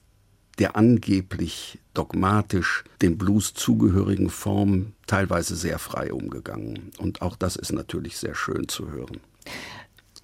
der 0.62 0.76
angeblich 0.76 1.80
dogmatisch 1.95 2.84
dem 3.02 3.17
Blues 3.17 3.56
zugehörigen 3.56 4.30
Form 4.30 4.93
teilweise 5.08 5.56
sehr 5.56 5.80
frei 5.80 6.13
umgegangen. 6.13 6.91
Und 7.00 7.24
auch 7.24 7.36
das 7.36 7.56
ist 7.56 7.74
natürlich 7.74 8.17
sehr 8.17 8.36
schön 8.36 8.67
zu 8.67 8.91
hören. 8.91 9.17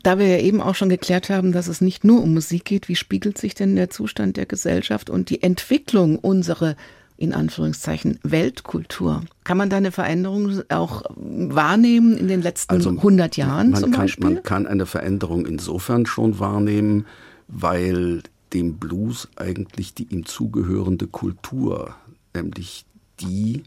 Da 0.03 0.19
wir 0.19 0.27
ja 0.27 0.37
eben 0.37 0.61
auch 0.61 0.75
schon 0.75 0.89
geklärt 0.89 1.31
haben, 1.31 1.53
dass 1.53 1.67
es 1.67 1.81
nicht 1.81 2.03
nur 2.03 2.21
um 2.21 2.35
Musik 2.35 2.65
geht, 2.65 2.87
wie 2.87 2.95
spiegelt 2.95 3.39
sich 3.39 3.55
denn 3.55 3.75
der 3.75 3.89
Zustand 3.89 4.37
der 4.37 4.45
Gesellschaft 4.45 5.09
und 5.09 5.31
die 5.31 5.41
Entwicklung 5.41 6.19
unserer 6.19 6.75
in 7.17 7.33
Anführungszeichen 7.33 8.19
Weltkultur. 8.21 9.23
Kann 9.43 9.57
man 9.57 9.71
da 9.71 9.77
eine 9.77 9.91
Veränderung 9.91 10.61
auch 10.69 11.01
wahrnehmen 11.15 12.15
in 12.15 12.27
den 12.27 12.43
letzten 12.43 12.75
also, 12.75 12.91
100 12.91 13.37
Jahren 13.37 13.71
man 13.71 13.81
zum 13.81 13.91
kann, 13.91 14.01
Beispiel? 14.01 14.29
Man 14.35 14.43
kann 14.43 14.67
eine 14.67 14.85
Veränderung 14.85 15.47
insofern 15.47 16.05
schon 16.05 16.37
wahrnehmen, 16.37 17.07
weil 17.47 18.21
dem 18.53 18.77
Blues 18.77 19.27
eigentlich 19.35 19.93
die 19.93 20.07
ihm 20.13 20.25
zugehörende 20.25 21.07
Kultur, 21.07 21.95
nämlich 22.33 22.85
die 23.19 23.63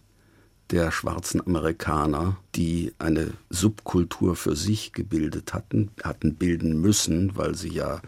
der 0.70 0.92
schwarzen 0.92 1.44
Amerikaner, 1.44 2.36
die 2.54 2.92
eine 2.98 3.32
Subkultur 3.48 4.36
für 4.36 4.54
sich 4.54 4.92
gebildet 4.92 5.52
hatten, 5.52 5.90
hatten 6.02 6.36
bilden 6.36 6.80
müssen, 6.80 7.36
weil 7.36 7.56
sie 7.56 7.72
ja 7.72 8.00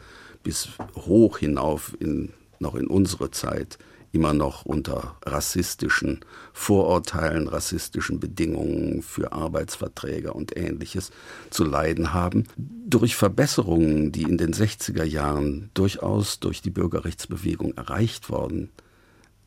bis 0.43 0.69
hoch 0.95 1.39
hinauf 1.39 1.97
in, 1.99 2.33
noch 2.61 2.75
in 2.75 2.87
unsere 2.87 3.31
Zeit 3.31 3.79
immer 4.13 4.35
noch 4.35 4.65
unter 4.65 5.17
rassistischen 5.25 6.21
Vorurteilen, 6.53 7.49
rassistischen 7.49 8.21
Bedingungen 8.21 9.03
für 9.03 9.33
Arbeitsverträge 9.33 10.35
und 10.35 10.57
ähnliches 10.57 11.11
zu 11.51 11.65
leiden 11.65 12.13
haben. 12.13 12.45
Durch 12.57 13.17
Verbesserungen, 13.17 14.13
die 14.13 14.23
in 14.23 14.37
den 14.37 14.53
60er 14.53 15.05
Jahren 15.05 15.71
durchaus 15.75 16.41
durch 16.41 16.61
die 16.61 16.71
Bürgerrechtsbewegung 16.71 17.75
erreicht 17.75 18.29
worden 18.29 18.71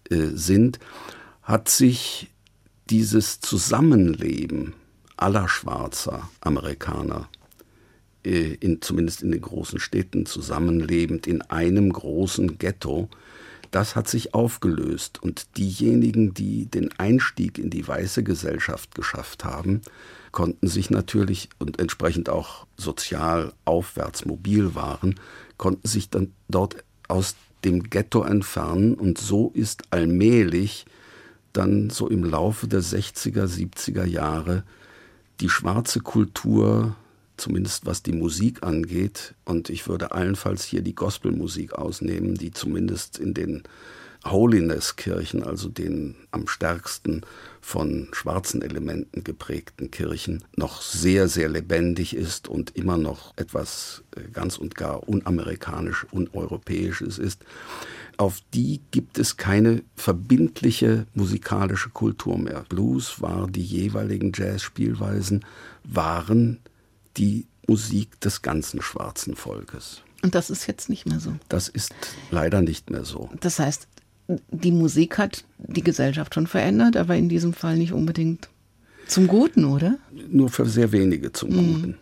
äh, 0.10 0.30
sind, 0.34 0.80
hat 1.44 1.70
sich 1.70 2.32
dieses 2.90 3.40
Zusammenleben 3.40 4.74
aller 5.16 5.48
schwarzer 5.48 6.30
Amerikaner 6.42 7.30
äh, 8.26 8.56
in, 8.56 8.82
zumindest 8.82 9.22
in 9.22 9.32
den 9.32 9.42
großen 9.42 9.80
Städten 9.80 10.26
zusammenlebend 10.26 11.28
in 11.28 11.42
einem 11.44 11.94
großen 11.94 12.58
Ghetto 12.58 13.10
das 13.76 13.98
hat 13.98 14.08
sich 14.08 14.34
aufgelöst 14.34 15.22
und 15.22 15.58
diejenigen, 15.58 16.34
die 16.34 16.66
den 16.66 16.98
Einstieg 16.98 17.58
in 17.58 17.70
die 17.70 17.86
weiße 17.86 18.24
Gesellschaft 18.24 18.96
geschafft 18.96 19.44
haben, 19.44 19.82
konnten 20.32 20.68
sich 20.68 20.92
natürlich 20.92 21.50
und 21.60 21.78
entsprechend 21.78 22.30
auch 22.30 22.68
sozial 22.78 23.52
aufwärts 23.66 24.24
mobil 24.24 24.76
waren, 24.76 25.20
konnten 25.58 25.86
sich 25.86 26.10
dann 26.10 26.32
dort 26.48 26.86
aus 27.10 27.36
dem 27.66 27.84
Ghetto 27.84 28.24
entfernen 28.24 28.94
und 28.94 29.18
so 29.18 29.52
ist 29.54 29.84
allmählich 29.90 30.86
dann 31.52 31.90
so 31.90 32.08
im 32.08 32.24
Laufe 32.24 32.70
der 32.70 32.82
60er, 32.82 33.46
70er 33.46 34.06
Jahre 34.06 34.64
die 35.42 35.50
schwarze 35.50 36.00
Kultur 36.00 36.96
zumindest 37.38 37.86
was 37.86 38.04
die 38.04 38.14
Musik 38.14 38.64
angeht. 38.64 39.34
Und 39.46 39.70
ich 39.70 39.88
würde 39.88 40.12
allenfalls 40.12 40.64
hier 40.64 40.82
die 40.82 40.96
Gospelmusik 40.96 41.74
ausnehmen, 41.74 42.36
die 42.36 42.52
zumindest 42.52 43.18
in 43.20 43.34
den 43.34 43.64
Holiness-Kirchen, 44.26 45.44
also 45.44 45.70
den 45.70 46.16
am 46.32 46.48
stärksten 46.48 47.22
von 47.62 48.08
schwarzen 48.12 48.62
Elementen 48.62 49.24
geprägten 49.24 49.92
Kirchen, 49.92 50.44
noch 50.56 50.82
sehr, 50.82 51.28
sehr 51.28 51.48
lebendig 51.48 52.16
ist 52.16 52.48
und 52.48 52.76
immer 52.76 52.98
noch 52.98 53.34
etwas 53.38 54.04
äh, 54.16 54.22
ganz 54.32 54.58
und 54.58 54.76
gar 54.76 55.08
unamerikanisch, 55.08 56.06
uneuropäisches 56.12 57.20
ist. 57.20 57.44
Auf 58.18 58.42
die 58.54 58.82
gibt 58.92 59.20
es 59.20 59.38
keine 59.38 59.84
verbindliche 59.96 61.06
musikalische 61.14 61.90
Kultur 61.90 62.38
mehr. 62.38 62.66
Blues 62.70 63.22
war 63.22 63.48
die 63.48 63.64
jeweiligen 63.64 64.32
Jazzspielweisen, 64.34 65.44
waren 65.84 66.60
die 67.18 67.46
Musik 67.68 68.20
des 68.22 68.42
ganzen 68.42 68.82
schwarzen 68.82 69.36
Volkes. 69.36 70.02
Und 70.22 70.36
das 70.36 70.50
ist 70.50 70.68
jetzt 70.68 70.90
nicht 70.90 71.06
mehr 71.06 71.20
so. 71.20 71.34
Das 71.50 71.68
ist 71.68 71.94
leider 72.32 72.62
nicht 72.62 72.90
mehr 72.90 73.06
so. 73.06 73.30
Das 73.42 73.60
heißt, 73.60 73.88
die 74.28 74.72
Musik 74.72 75.18
hat 75.18 75.46
die 75.60 75.84
Gesellschaft 75.84 76.34
schon 76.34 76.48
verändert, 76.48 76.98
aber 76.98 77.16
in 77.16 77.30
diesem 77.30 77.54
Fall 77.54 77.78
nicht 77.78 77.94
unbedingt 77.94 78.50
zum 79.08 79.28
Guten, 79.28 79.66
oder? 79.66 79.98
Nur 80.30 80.50
für 80.50 80.66
sehr 80.66 80.92
wenige 80.92 81.32
zum 81.32 81.50
mhm. 81.50 81.74
Guten. 81.74 81.98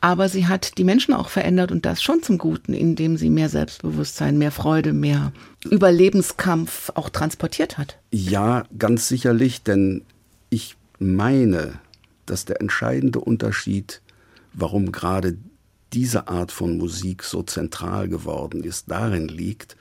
Aber 0.00 0.28
sie 0.28 0.46
hat 0.46 0.78
die 0.78 0.84
Menschen 0.84 1.14
auch 1.14 1.28
verändert 1.28 1.70
und 1.72 1.86
das 1.86 2.02
schon 2.02 2.22
zum 2.22 2.38
Guten, 2.38 2.74
indem 2.74 3.16
sie 3.16 3.30
mehr 3.30 3.48
Selbstbewusstsein, 3.48 4.36
mehr 4.36 4.50
Freude, 4.50 4.92
mehr 4.92 5.32
Überlebenskampf 5.64 6.90
auch 6.94 7.08
transportiert 7.08 7.78
hat. 7.78 7.98
Ja, 8.10 8.64
ganz 8.76 9.08
sicherlich, 9.08 9.62
denn 9.62 10.02
ich 10.50 10.76
meine, 10.98 11.78
dass 12.26 12.44
der 12.44 12.60
entscheidende 12.60 13.20
Unterschied 13.20 14.00
warum 14.54 14.92
gerade 14.92 15.36
diese 15.92 16.28
Art 16.28 16.50
von 16.50 16.78
Musik 16.78 17.22
so 17.22 17.42
zentral 17.42 18.08
geworden 18.08 18.64
ist, 18.64 18.90
darin 18.90 19.28
liegt, 19.28 19.76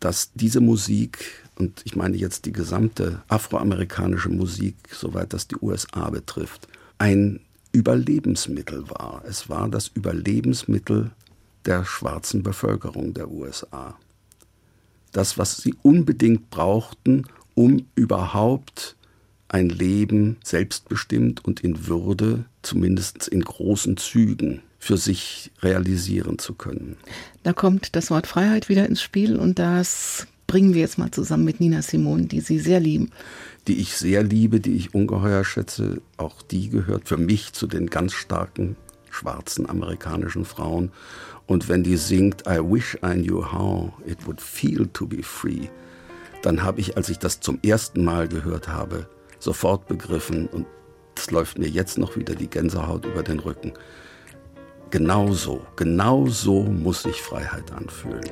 dass 0.00 0.32
diese 0.34 0.60
Musik, 0.60 1.44
und 1.56 1.80
ich 1.84 1.96
meine 1.96 2.16
jetzt 2.16 2.46
die 2.46 2.52
gesamte 2.52 3.22
afroamerikanische 3.28 4.28
Musik, 4.28 4.76
soweit 4.90 5.32
das 5.32 5.46
die 5.46 5.56
USA 5.60 6.10
betrifft, 6.10 6.68
ein 6.98 7.40
Überlebensmittel 7.72 8.88
war. 8.90 9.22
Es 9.26 9.48
war 9.48 9.68
das 9.68 9.88
Überlebensmittel 9.88 11.10
der 11.64 11.84
schwarzen 11.84 12.42
Bevölkerung 12.42 13.14
der 13.14 13.30
USA. 13.30 13.96
Das, 15.12 15.38
was 15.38 15.56
sie 15.58 15.74
unbedingt 15.82 16.50
brauchten, 16.50 17.26
um 17.54 17.86
überhaupt 17.94 18.96
ein 19.54 19.68
Leben 19.68 20.36
selbstbestimmt 20.42 21.44
und 21.44 21.60
in 21.60 21.86
Würde, 21.86 22.44
zumindest 22.62 23.28
in 23.28 23.40
großen 23.40 23.96
Zügen, 23.96 24.62
für 24.80 24.96
sich 24.96 25.52
realisieren 25.62 26.40
zu 26.40 26.54
können. 26.54 26.96
Da 27.44 27.52
kommt 27.52 27.94
das 27.94 28.10
Wort 28.10 28.26
Freiheit 28.26 28.68
wieder 28.68 28.84
ins 28.88 29.00
Spiel 29.00 29.36
und 29.36 29.60
das 29.60 30.26
bringen 30.48 30.74
wir 30.74 30.80
jetzt 30.80 30.98
mal 30.98 31.12
zusammen 31.12 31.44
mit 31.44 31.60
Nina 31.60 31.82
Simone, 31.82 32.24
die 32.24 32.40
Sie 32.40 32.58
sehr 32.58 32.80
lieben. 32.80 33.12
Die 33.68 33.80
ich 33.80 33.96
sehr 33.96 34.24
liebe, 34.24 34.58
die 34.58 34.74
ich 34.74 34.92
ungeheuer 34.92 35.44
schätze. 35.44 36.02
Auch 36.16 36.42
die 36.42 36.68
gehört 36.68 37.06
für 37.06 37.16
mich 37.16 37.52
zu 37.52 37.68
den 37.68 37.86
ganz 37.86 38.12
starken 38.12 38.74
schwarzen 39.08 39.70
amerikanischen 39.70 40.44
Frauen. 40.44 40.90
Und 41.46 41.68
wenn 41.68 41.84
die 41.84 41.96
singt 41.96 42.42
I 42.48 42.58
wish 42.58 42.98
I 43.04 43.14
knew 43.14 43.52
how 43.52 43.92
it 44.04 44.26
would 44.26 44.40
feel 44.40 44.88
to 44.94 45.06
be 45.06 45.22
free, 45.22 45.68
dann 46.42 46.64
habe 46.64 46.80
ich, 46.80 46.96
als 46.96 47.08
ich 47.08 47.20
das 47.20 47.38
zum 47.38 47.60
ersten 47.62 48.02
Mal 48.02 48.26
gehört 48.26 48.66
habe, 48.66 49.06
sofort 49.44 49.86
begriffen 49.86 50.48
und 50.48 50.66
es 51.16 51.30
läuft 51.30 51.58
mir 51.58 51.68
jetzt 51.68 51.98
noch 51.98 52.16
wieder 52.16 52.34
die 52.34 52.48
Gänsehaut 52.48 53.04
über 53.04 53.22
den 53.22 53.38
Rücken. 53.38 53.72
Genau 54.90 55.32
so, 55.32 55.60
genau 55.76 56.26
so 56.26 56.62
muss 56.62 57.02
sich 57.02 57.20
Freiheit 57.20 57.70
anfühlen. 57.72 58.30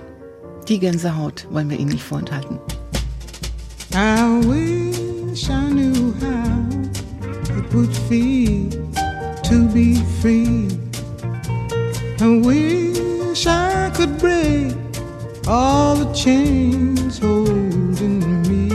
Die 0.69 0.79
Gänsehaut 0.79 1.47
wollen 1.51 1.71
wir 1.71 1.79
Ihnen 1.79 1.91
nicht 1.91 2.03
vorenthalten. 2.03 2.59
I 3.95 4.41
wish 4.47 5.49
I 5.49 5.71
knew 5.71 6.15
how 6.21 6.69
it 7.57 7.75
would 7.75 7.95
feel 8.09 8.71
to 9.43 9.69
be 9.73 9.97
free. 10.21 10.69
I 12.21 12.41
wish 12.41 13.47
I 13.47 13.91
could 13.95 14.19
break 14.19 14.75
all 15.47 15.97
the 15.97 16.11
chains 16.15 17.19
holding 17.19 18.43
me. 18.49 18.72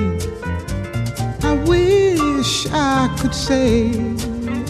I 2.47 2.49
wish 2.49 2.67
I 2.71 3.17
could 3.19 3.35
say 3.35 3.89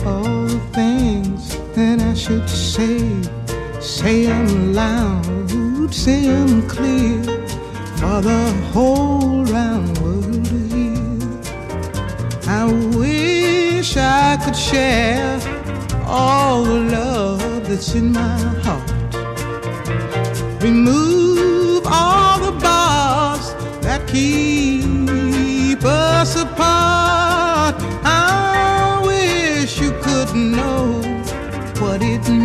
all 0.04 0.48
the 0.48 0.60
things 0.74 1.56
that 1.76 2.02
I 2.02 2.16
should 2.16 2.50
say. 2.50 2.98
Say 3.80 4.26
them 4.26 4.74
loud, 4.74 5.94
say 5.94 6.22
them 6.22 6.68
clear 6.68 7.22
for 7.98 8.22
the 8.30 8.52
whole 8.74 9.44
round 9.46 9.96
world 10.00 10.44
to 10.46 10.58
hear. 10.74 10.98
I 12.48 12.66
wish 12.98 13.96
I 13.96 14.38
could 14.44 14.56
share 14.56 15.40
all 16.08 16.63
the 16.63 16.80
love 16.98 17.68
that's 17.68 17.94
in 17.94 18.12
my 18.12 18.40
heart. 18.66 18.90
Remove 20.63 21.86
all 21.86 22.40
the 22.40 22.54
bars 22.60 23.54
that 23.84 24.08
keep 24.08 25.84
us 25.84 26.36
apart. 26.42 27.27
You 30.38 30.52
could 30.52 30.52
know 30.52 31.02
what 31.80 32.02
it 32.04 32.37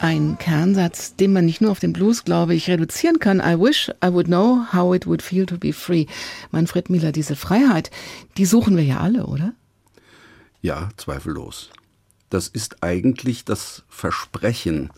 Ein 0.00 0.38
Kernsatz, 0.38 1.16
den 1.16 1.32
man 1.32 1.44
nicht 1.44 1.60
nur 1.60 1.72
auf 1.72 1.80
den 1.80 1.92
Blues, 1.92 2.24
glaube 2.24 2.54
ich, 2.54 2.70
reduzieren 2.70 3.18
kann. 3.18 3.40
I 3.40 3.58
wish 3.58 3.90
I 4.04 4.12
would 4.12 4.26
know 4.26 4.64
how 4.72 4.94
it 4.94 5.06
would 5.06 5.22
feel 5.22 5.44
to 5.46 5.58
be 5.58 5.72
free. 5.72 6.06
Manfred 6.52 6.88
Miller, 6.88 7.10
diese 7.10 7.34
Freiheit, 7.34 7.90
die 8.36 8.46
suchen 8.46 8.76
wir 8.76 8.84
ja 8.84 9.00
alle, 9.00 9.26
oder? 9.26 9.54
Ja, 10.62 10.90
zweifellos. 10.96 11.70
Das 12.30 12.46
ist 12.46 12.82
eigentlich 12.82 13.44
das 13.44 13.82
Versprechen 13.88 14.90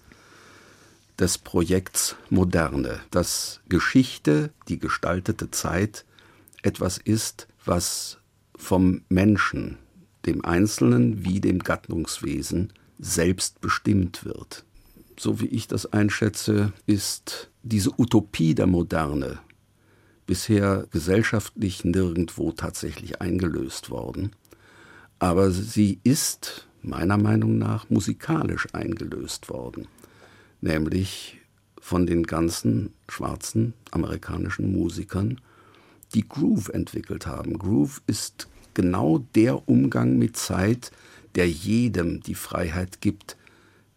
des 1.19 1.39
Projekts 1.39 2.17
Moderne, 2.29 3.01
dass 3.11 3.61
Geschichte, 3.69 4.51
die 4.69 4.79
gestaltete 4.79 5.51
Zeit, 5.51 6.05
etwas 6.63 6.99
ist, 6.99 7.47
was 7.65 8.19
vom 8.57 9.03
Menschen, 9.09 9.79
dem 10.27 10.45
Einzelnen 10.45 11.25
wie 11.25 11.41
dem 11.41 11.61
Gattungswesen, 11.61 12.73
selbst 12.99 13.61
bestimmt 13.61 14.25
wird. 14.25 14.65
So 15.23 15.39
wie 15.39 15.49
ich 15.49 15.69
das 15.69 15.85
einschätze, 15.85 16.73
ist 16.87 17.51
diese 17.63 17.91
Utopie 18.01 18.55
der 18.55 18.67
Moderne 18.67 19.39
bisher 20.25 20.87
gesellschaftlich 20.93 21.85
nirgendwo 21.85 22.53
tatsächlich 22.53 23.21
eingelöst 23.21 23.91
worden. 23.91 24.31
Aber 25.19 25.51
sie 25.51 26.01
ist 26.05 26.67
meiner 26.81 27.19
Meinung 27.19 27.59
nach 27.59 27.91
musikalisch 27.91 28.69
eingelöst 28.73 29.51
worden, 29.51 29.89
nämlich 30.63 31.39
von 31.79 32.07
den 32.07 32.23
ganzen 32.23 32.95
schwarzen 33.07 33.75
amerikanischen 33.91 34.73
Musikern, 34.73 35.39
die 36.15 36.27
Groove 36.27 36.71
entwickelt 36.71 37.27
haben. 37.27 37.59
Groove 37.59 38.01
ist 38.07 38.49
genau 38.73 39.19
der 39.35 39.69
Umgang 39.69 40.17
mit 40.17 40.39
Zeit, 40.39 40.91
der 41.35 41.51
jedem 41.51 42.23
die 42.23 42.35
Freiheit 42.35 43.03
gibt, 43.03 43.37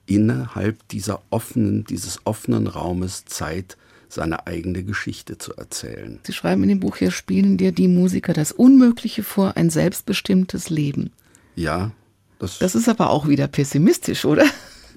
innerhalb 0.05 0.87
dieser 0.89 1.21
offenen, 1.29 1.85
dieses 1.85 2.19
offenen 2.25 2.67
Raumes 2.67 3.25
Zeit 3.25 3.77
seine 4.09 4.45
eigene 4.47 4.83
Geschichte 4.83 5.37
zu 5.37 5.55
erzählen. 5.55 6.19
Sie 6.23 6.33
schreiben 6.33 6.63
in 6.63 6.69
dem 6.69 6.79
Buch, 6.79 6.97
hier 6.97 7.11
spielen 7.11 7.57
dir 7.57 7.71
die 7.71 7.87
Musiker 7.87 8.33
das 8.33 8.51
Unmögliche 8.51 9.23
vor, 9.23 9.57
ein 9.57 9.69
selbstbestimmtes 9.69 10.69
Leben. 10.69 11.11
Ja, 11.55 11.91
das, 12.39 12.59
Das 12.59 12.75
ist 12.75 12.89
aber 12.89 13.09
auch 13.09 13.27
wieder 13.27 13.47
pessimistisch, 13.47 14.25
oder? 14.25 14.45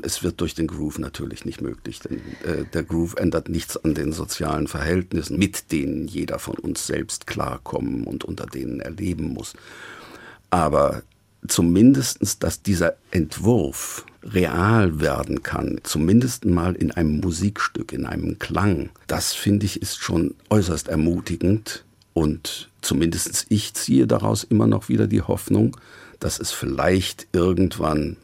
Es 0.02 0.22
wird 0.22 0.40
durch 0.42 0.54
den 0.54 0.66
Groove 0.66 0.98
natürlich 0.98 1.46
nicht 1.46 1.62
möglich, 1.62 2.00
denn 2.00 2.20
äh, 2.44 2.64
der 2.72 2.82
Groove 2.82 3.14
ändert 3.16 3.48
nichts 3.48 3.76
an 3.78 3.94
den 3.94 4.12
sozialen 4.12 4.66
Verhältnissen, 4.66 5.38
mit 5.38 5.72
denen 5.72 6.06
jeder 6.06 6.38
von 6.38 6.56
uns 6.56 6.86
selbst 6.86 7.26
klarkommen 7.26 8.04
und 8.04 8.24
unter 8.24 8.44
denen 8.44 8.80
er 8.80 8.90
leben 8.90 9.32
muss. 9.32 9.54
Aber 10.50 11.02
zumindestens, 11.48 12.38
dass 12.38 12.62
dieser 12.62 12.96
Entwurf 13.10 14.04
real 14.32 15.00
werden 15.00 15.42
kann, 15.42 15.80
zumindest 15.82 16.44
mal 16.44 16.74
in 16.74 16.90
einem 16.90 17.20
Musikstück, 17.20 17.92
in 17.92 18.06
einem 18.06 18.38
Klang, 18.38 18.90
das 19.06 19.32
finde 19.32 19.66
ich 19.66 19.80
ist 19.80 19.98
schon 19.98 20.34
äußerst 20.50 20.88
ermutigend. 20.88 21.84
Und 22.12 22.70
zumindest 22.80 23.46
ich 23.50 23.74
ziehe 23.74 24.06
daraus 24.06 24.42
immer 24.42 24.66
noch 24.66 24.88
wieder 24.88 25.06
die 25.06 25.20
Hoffnung, 25.20 25.76
dass 26.18 26.40
es 26.40 26.50
vielleicht 26.50 27.28
irgendwann 27.32 28.16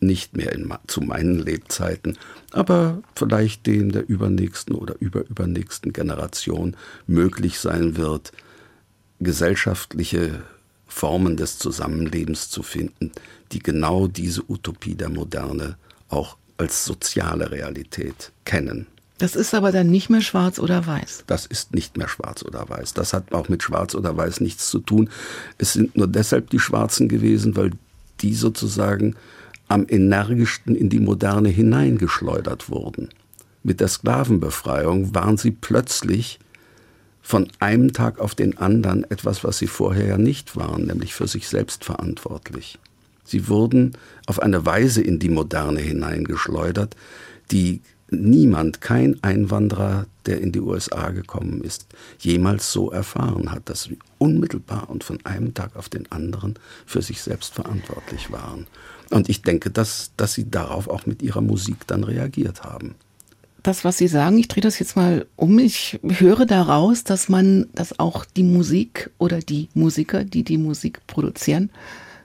nicht 0.00 0.36
mehr 0.36 0.52
in, 0.52 0.72
zu 0.88 1.00
meinen 1.00 1.38
Lebzeiten, 1.38 2.18
aber 2.52 3.02
vielleicht 3.14 3.66
dem 3.66 3.92
der 3.92 4.08
übernächsten 4.08 4.74
oder 4.74 4.96
überübernächsten 4.98 5.92
Generation 5.92 6.76
möglich 7.06 7.60
sein 7.60 7.96
wird, 7.96 8.32
gesellschaftliche 9.20 10.42
Formen 10.94 11.36
des 11.36 11.58
Zusammenlebens 11.58 12.50
zu 12.50 12.62
finden, 12.62 13.10
die 13.50 13.58
genau 13.58 14.06
diese 14.06 14.48
Utopie 14.48 14.94
der 14.94 15.08
Moderne 15.08 15.76
auch 16.08 16.36
als 16.56 16.84
soziale 16.84 17.50
Realität 17.50 18.30
kennen. 18.44 18.86
Das 19.18 19.34
ist 19.34 19.54
aber 19.54 19.72
dann 19.72 19.90
nicht 19.90 20.08
mehr 20.08 20.20
schwarz 20.20 20.60
oder 20.60 20.86
weiß. 20.86 21.24
Das 21.26 21.46
ist 21.46 21.74
nicht 21.74 21.96
mehr 21.96 22.06
schwarz 22.06 22.44
oder 22.44 22.68
weiß. 22.68 22.94
Das 22.94 23.12
hat 23.12 23.32
auch 23.32 23.48
mit 23.48 23.64
schwarz 23.64 23.96
oder 23.96 24.16
weiß 24.16 24.40
nichts 24.40 24.70
zu 24.70 24.78
tun. 24.78 25.10
Es 25.58 25.72
sind 25.72 25.96
nur 25.96 26.06
deshalb 26.06 26.50
die 26.50 26.60
Schwarzen 26.60 27.08
gewesen, 27.08 27.56
weil 27.56 27.72
die 28.20 28.34
sozusagen 28.34 29.16
am 29.66 29.86
energischsten 29.88 30.76
in 30.76 30.90
die 30.90 31.00
Moderne 31.00 31.48
hineingeschleudert 31.48 32.70
wurden. 32.70 33.08
Mit 33.64 33.80
der 33.80 33.88
Sklavenbefreiung 33.88 35.12
waren 35.12 35.38
sie 35.38 35.50
plötzlich 35.50 36.38
von 37.24 37.48
einem 37.58 37.94
Tag 37.94 38.20
auf 38.20 38.34
den 38.34 38.58
anderen 38.58 39.10
etwas, 39.10 39.42
was 39.44 39.56
sie 39.56 39.66
vorher 39.66 40.06
ja 40.06 40.18
nicht 40.18 40.56
waren, 40.56 40.86
nämlich 40.86 41.14
für 41.14 41.26
sich 41.26 41.48
selbst 41.48 41.82
verantwortlich. 41.82 42.78
Sie 43.24 43.48
wurden 43.48 43.96
auf 44.26 44.40
eine 44.40 44.66
Weise 44.66 45.00
in 45.00 45.18
die 45.18 45.30
Moderne 45.30 45.80
hineingeschleudert, 45.80 46.94
die 47.50 47.80
niemand, 48.10 48.82
kein 48.82 49.22
Einwanderer, 49.24 50.06
der 50.26 50.42
in 50.42 50.52
die 50.52 50.60
USA 50.60 51.10
gekommen 51.12 51.62
ist, 51.62 51.86
jemals 52.18 52.70
so 52.70 52.90
erfahren 52.90 53.50
hat, 53.50 53.70
dass 53.70 53.84
sie 53.84 53.98
unmittelbar 54.18 54.90
und 54.90 55.02
von 55.02 55.18
einem 55.24 55.54
Tag 55.54 55.76
auf 55.76 55.88
den 55.88 56.12
anderen 56.12 56.54
für 56.84 57.00
sich 57.00 57.22
selbst 57.22 57.54
verantwortlich 57.54 58.30
waren. 58.30 58.66
Und 59.10 59.30
ich 59.30 59.40
denke, 59.40 59.70
dass, 59.70 60.12
dass 60.18 60.34
sie 60.34 60.50
darauf 60.50 60.88
auch 60.88 61.06
mit 61.06 61.22
ihrer 61.22 61.40
Musik 61.40 61.86
dann 61.86 62.04
reagiert 62.04 62.64
haben. 62.64 62.94
Das, 63.64 63.82
was 63.82 63.96
Sie 63.96 64.08
sagen, 64.08 64.36
ich 64.36 64.48
drehe 64.48 64.60
das 64.60 64.78
jetzt 64.78 64.94
mal 64.94 65.26
um. 65.36 65.58
Ich 65.58 65.98
höre 66.06 66.44
daraus, 66.44 67.02
dass 67.02 67.30
man, 67.30 67.66
dass 67.74 67.98
auch 67.98 68.26
die 68.26 68.42
Musik 68.42 69.08
oder 69.16 69.38
die 69.38 69.70
Musiker, 69.72 70.22
die 70.22 70.44
die 70.44 70.58
Musik 70.58 71.00
produzieren, 71.06 71.70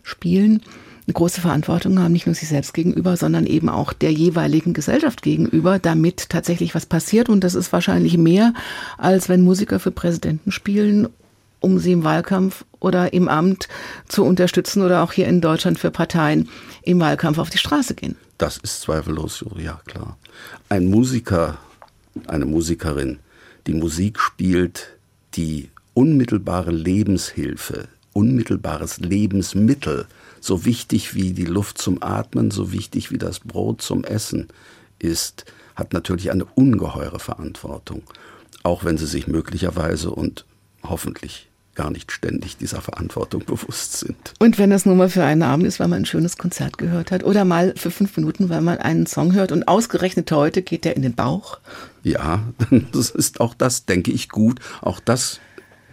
spielen, 0.04 0.62
eine 1.08 1.14
große 1.14 1.40
Verantwortung 1.40 1.98
haben, 1.98 2.12
nicht 2.12 2.26
nur 2.26 2.36
sich 2.36 2.50
selbst 2.50 2.74
gegenüber, 2.74 3.16
sondern 3.16 3.46
eben 3.46 3.70
auch 3.70 3.94
der 3.94 4.12
jeweiligen 4.12 4.74
Gesellschaft 4.74 5.22
gegenüber, 5.22 5.80
damit 5.80 6.30
tatsächlich 6.30 6.76
was 6.76 6.86
passiert. 6.86 7.30
Und 7.30 7.46
das 7.46 7.56
ist 7.56 7.72
wahrscheinlich 7.72 8.18
mehr, 8.18 8.54
als 8.98 9.30
wenn 9.30 9.42
Musiker 9.42 9.80
für 9.80 9.92
Präsidenten 9.92 10.52
spielen, 10.52 11.08
um 11.62 11.80
sie 11.80 11.94
im 11.94 12.04
Wahlkampf 12.04 12.66
oder 12.82 13.14
im 13.14 13.30
Amt 13.30 13.70
zu 14.10 14.26
unterstützen 14.26 14.82
oder 14.82 15.04
auch 15.04 15.14
hier 15.14 15.28
in 15.30 15.40
Deutschland 15.40 15.80
für 15.80 15.90
Parteien 15.90 16.50
im 16.84 17.00
Wahlkampf 17.00 17.38
auf 17.38 17.50
die 17.50 17.60
Straße 17.60 17.96
gehen. 17.96 18.18
Das 18.40 18.58
ist 18.58 18.82
zweifellos 18.82 19.38
so, 19.38 19.52
ja 19.60 19.82
klar. 19.86 20.18
Ein 20.70 20.88
Musiker, 20.88 21.58
eine 22.26 22.46
Musikerin, 22.46 23.20
die 23.68 23.74
Musik 23.74 24.18
spielt, 24.18 24.98
die 25.36 25.70
unmittelbare 25.94 26.72
Lebenshilfe, 26.72 27.90
unmittelbares 28.14 29.00
Lebensmittel 29.00 30.08
so 30.40 30.64
wichtig 30.64 31.14
wie 31.16 31.34
die 31.34 31.46
Luft 31.46 31.80
zum 31.80 32.02
Atmen, 32.02 32.50
so 32.50 32.72
wichtig 32.72 33.12
wie 33.12 33.18
das 33.18 33.42
Brot 33.42 33.82
zum 33.82 34.06
Essen 34.06 34.48
ist, 35.00 35.44
hat 35.76 35.92
natürlich 35.92 36.32
eine 36.32 36.46
ungeheure 36.46 37.20
Verantwortung, 37.20 38.04
auch 38.64 38.86
wenn 38.86 38.98
sie 38.98 39.08
sich 39.08 39.28
möglicherweise 39.28 40.12
und 40.12 40.46
hoffentlich 40.82 41.49
gar 41.80 41.92
nicht 41.92 42.12
ständig 42.12 42.58
dieser 42.58 42.82
Verantwortung 42.82 43.46
bewusst 43.46 44.00
sind. 44.00 44.34
Und 44.38 44.58
wenn 44.60 44.70
das 44.70 44.86
nur 44.86 44.96
mal 44.96 45.08
für 45.08 45.24
einen 45.24 45.44
Abend 45.44 45.66
ist, 45.66 45.80
weil 45.80 45.88
man 45.88 46.02
ein 46.02 46.06
schönes 46.06 46.38
Konzert 46.38 46.78
gehört 46.78 47.10
hat 47.10 47.24
oder 47.24 47.46
mal 47.46 47.74
für 47.78 47.90
fünf 47.90 48.18
Minuten, 48.18 48.50
weil 48.50 48.60
man 48.60 48.80
einen 48.80 49.06
Song 49.06 49.34
hört 49.34 49.54
und 49.54 49.66
ausgerechnet 49.70 50.30
heute 50.34 50.62
geht 50.62 50.84
der 50.84 50.98
in 50.98 51.04
den 51.04 51.16
Bauch. 51.16 51.60
Ja, 52.04 52.44
das 52.92 53.12
ist 53.12 53.40
auch 53.40 53.54
das, 53.54 53.86
denke 53.86 54.12
ich, 54.12 54.28
gut. 54.28 54.60
Auch 54.82 55.00
das 55.00 55.40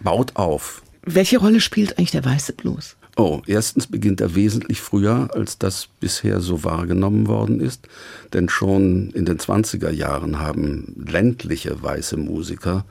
baut 0.03 0.35
auf. 0.35 0.81
Welche 1.03 1.37
Rolle 1.37 1.61
spielt 1.61 1.97
eigentlich 1.97 2.11
der 2.11 2.25
weiße 2.25 2.51
Blues? 2.51 2.97
Oh, 3.15 3.41
erstens 3.47 3.87
beginnt 3.87 4.19
er 4.19 4.35
wesentlich 4.35 4.81
früher, 4.81 5.29
als 5.33 5.57
das 5.57 5.87
bisher 6.01 6.41
so 6.41 6.65
wahrgenommen 6.65 7.27
worden 7.27 7.61
ist. 7.61 7.87
Denn 8.33 8.49
schon 8.49 9.11
in 9.11 9.23
den 9.23 9.37
20er 9.37 9.89
Jahren 9.89 10.39
haben 10.39 11.05
ländliche 11.07 11.81
weiße 11.81 12.17
Musiker 12.17 12.83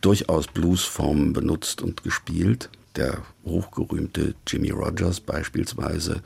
durchaus 0.00 0.46
Bluesformen 0.46 1.32
benutzt 1.32 1.82
und 1.82 2.02
gespielt. 2.02 2.70
Der 2.96 3.22
hochgerühmte 3.44 4.34
Jimmy 4.46 4.70
Rogers 4.70 5.20
beispielsweise, 5.20 6.22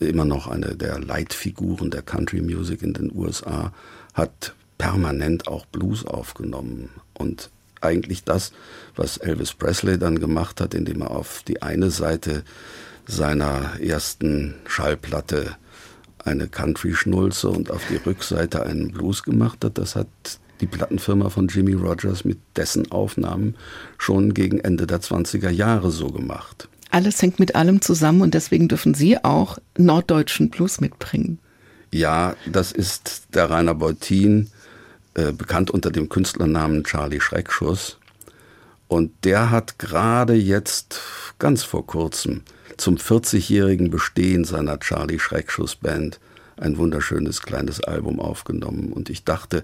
immer 0.00 0.24
noch 0.24 0.46
eine 0.46 0.76
der 0.76 0.98
Leitfiguren 0.98 1.90
der 1.90 2.02
Country 2.02 2.40
Music 2.40 2.82
in 2.82 2.94
den 2.94 3.12
USA, 3.14 3.72
hat 4.14 4.54
permanent 4.78 5.48
auch 5.48 5.66
Blues 5.66 6.06
aufgenommen. 6.06 6.90
Und 7.14 7.50
eigentlich 7.80 8.24
das, 8.24 8.52
was 8.96 9.18
Elvis 9.18 9.52
Presley 9.52 9.98
dann 9.98 10.18
gemacht 10.18 10.60
hat, 10.60 10.74
indem 10.74 11.02
er 11.02 11.10
auf 11.10 11.42
die 11.46 11.62
eine 11.62 11.90
Seite 11.90 12.44
seiner 13.06 13.80
ersten 13.80 14.54
Schallplatte 14.66 15.56
eine 16.24 16.48
Country-Schnulze 16.48 17.48
und 17.48 17.70
auf 17.70 17.82
die 17.88 17.96
Rückseite 17.96 18.64
einen 18.64 18.92
Blues 18.92 19.22
gemacht 19.22 19.64
hat. 19.64 19.78
Das 19.78 19.96
hat 19.96 20.08
die 20.60 20.66
Plattenfirma 20.66 21.30
von 21.30 21.48
Jimmy 21.48 21.74
Rogers 21.74 22.24
mit 22.24 22.38
dessen 22.56 22.90
Aufnahmen 22.90 23.56
schon 23.96 24.34
gegen 24.34 24.60
Ende 24.60 24.86
der 24.86 25.00
20er 25.00 25.50
Jahre 25.50 25.90
so 25.90 26.08
gemacht. 26.08 26.68
Alles 26.90 27.20
hängt 27.20 27.38
mit 27.38 27.54
allem 27.54 27.80
zusammen 27.80 28.22
und 28.22 28.34
deswegen 28.34 28.68
dürfen 28.68 28.94
Sie 28.94 29.22
auch 29.22 29.58
norddeutschen 29.76 30.50
Blues 30.50 30.80
mitbringen. 30.80 31.38
Ja, 31.92 32.34
das 32.46 32.72
ist 32.72 33.28
der 33.34 33.50
Rainer 33.50 33.74
Beutin, 33.74 34.50
äh, 35.14 35.32
bekannt 35.32 35.70
unter 35.70 35.90
dem 35.90 36.08
Künstlernamen 36.08 36.84
Charlie 36.84 37.20
Schreckschuss. 37.20 37.98
Und 38.88 39.12
der 39.24 39.50
hat 39.50 39.78
gerade 39.78 40.34
jetzt, 40.34 41.00
ganz 41.38 41.62
vor 41.62 41.86
kurzem, 41.86 42.42
zum 42.78 42.96
40-jährigen 42.96 43.90
Bestehen 43.90 44.44
seiner 44.44 44.78
Charlie 44.78 45.18
Schreckschuss 45.18 45.76
Band 45.76 46.20
ein 46.56 46.78
wunderschönes 46.78 47.42
kleines 47.42 47.82
Album 47.82 48.20
aufgenommen. 48.20 48.92
Und 48.92 49.10
ich 49.10 49.24
dachte, 49.24 49.62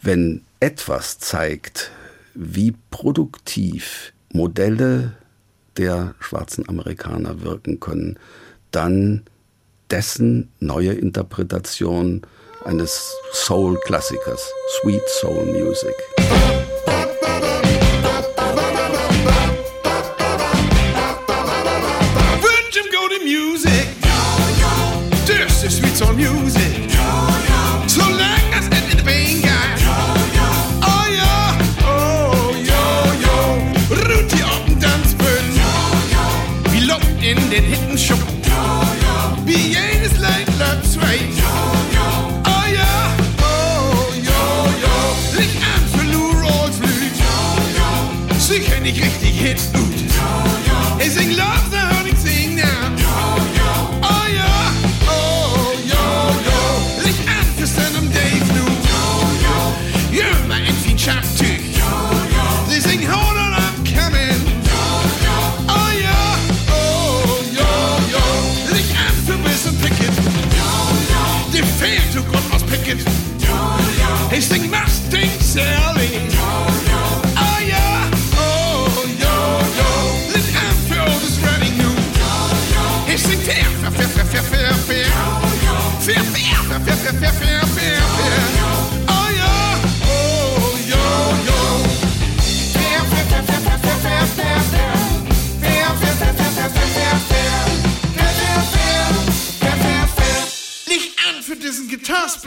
wenn 0.00 0.44
etwas 0.60 1.18
zeigt, 1.18 1.90
wie 2.34 2.74
produktiv 2.90 4.12
Modelle 4.32 5.14
der 5.76 6.14
schwarzen 6.20 6.68
Amerikaner 6.68 7.42
wirken 7.42 7.80
können, 7.80 8.18
dann 8.70 9.24
dessen 9.90 10.50
neue 10.60 10.92
Interpretation 10.92 12.22
eines 12.64 13.14
Soul-Klassikers, 13.32 14.50
Sweet 14.82 15.02
Soul 15.20 15.46
Music. 15.46 15.94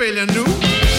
Australia 0.01 0.25
new. 0.33 0.90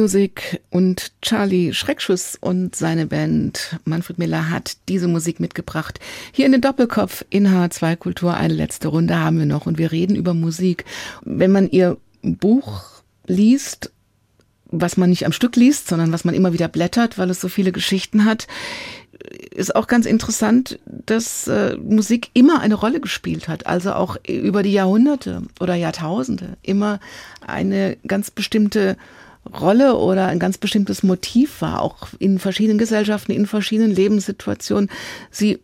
Music 0.00 0.62
und 0.70 1.12
Charlie 1.20 1.74
Schreckschuss 1.74 2.38
und 2.40 2.74
seine 2.74 3.06
Band 3.06 3.78
Manfred 3.84 4.16
Miller 4.16 4.48
hat 4.48 4.78
diese 4.88 5.08
Musik 5.08 5.40
mitgebracht. 5.40 6.00
Hier 6.32 6.46
in 6.46 6.52
den 6.52 6.62
Doppelkopf 6.62 7.22
in 7.28 7.48
H2 7.48 7.96
Kultur 7.96 8.34
eine 8.34 8.54
letzte 8.54 8.88
Runde 8.88 9.18
haben 9.18 9.38
wir 9.38 9.44
noch 9.44 9.66
und 9.66 9.76
wir 9.76 9.92
reden 9.92 10.16
über 10.16 10.32
Musik. 10.32 10.86
Wenn 11.22 11.52
man 11.52 11.68
ihr 11.70 11.98
Buch 12.22 12.82
liest, 13.26 13.92
was 14.70 14.96
man 14.96 15.10
nicht 15.10 15.26
am 15.26 15.32
Stück 15.32 15.54
liest, 15.56 15.88
sondern 15.88 16.12
was 16.12 16.24
man 16.24 16.34
immer 16.34 16.54
wieder 16.54 16.68
blättert, 16.68 17.18
weil 17.18 17.28
es 17.28 17.42
so 17.42 17.48
viele 17.48 17.70
Geschichten 17.70 18.24
hat, 18.24 18.46
ist 19.50 19.76
auch 19.76 19.86
ganz 19.86 20.06
interessant, 20.06 20.78
dass 20.86 21.46
äh, 21.46 21.76
Musik 21.76 22.30
immer 22.32 22.60
eine 22.60 22.76
Rolle 22.76 23.00
gespielt 23.00 23.48
hat, 23.48 23.66
also 23.66 23.92
auch 23.92 24.16
über 24.26 24.62
die 24.62 24.72
Jahrhunderte 24.72 25.42
oder 25.60 25.74
Jahrtausende 25.74 26.56
immer 26.62 27.00
eine 27.46 27.98
ganz 28.06 28.30
bestimmte 28.30 28.96
Rolle 29.46 29.96
oder 29.96 30.26
ein 30.26 30.38
ganz 30.38 30.58
bestimmtes 30.58 31.02
Motiv 31.02 31.62
war, 31.62 31.82
auch 31.82 32.08
in 32.18 32.38
verschiedenen 32.38 32.78
Gesellschaften, 32.78 33.32
in 33.32 33.46
verschiedenen 33.46 33.90
Lebenssituationen. 33.90 34.90
Sie 35.30 35.58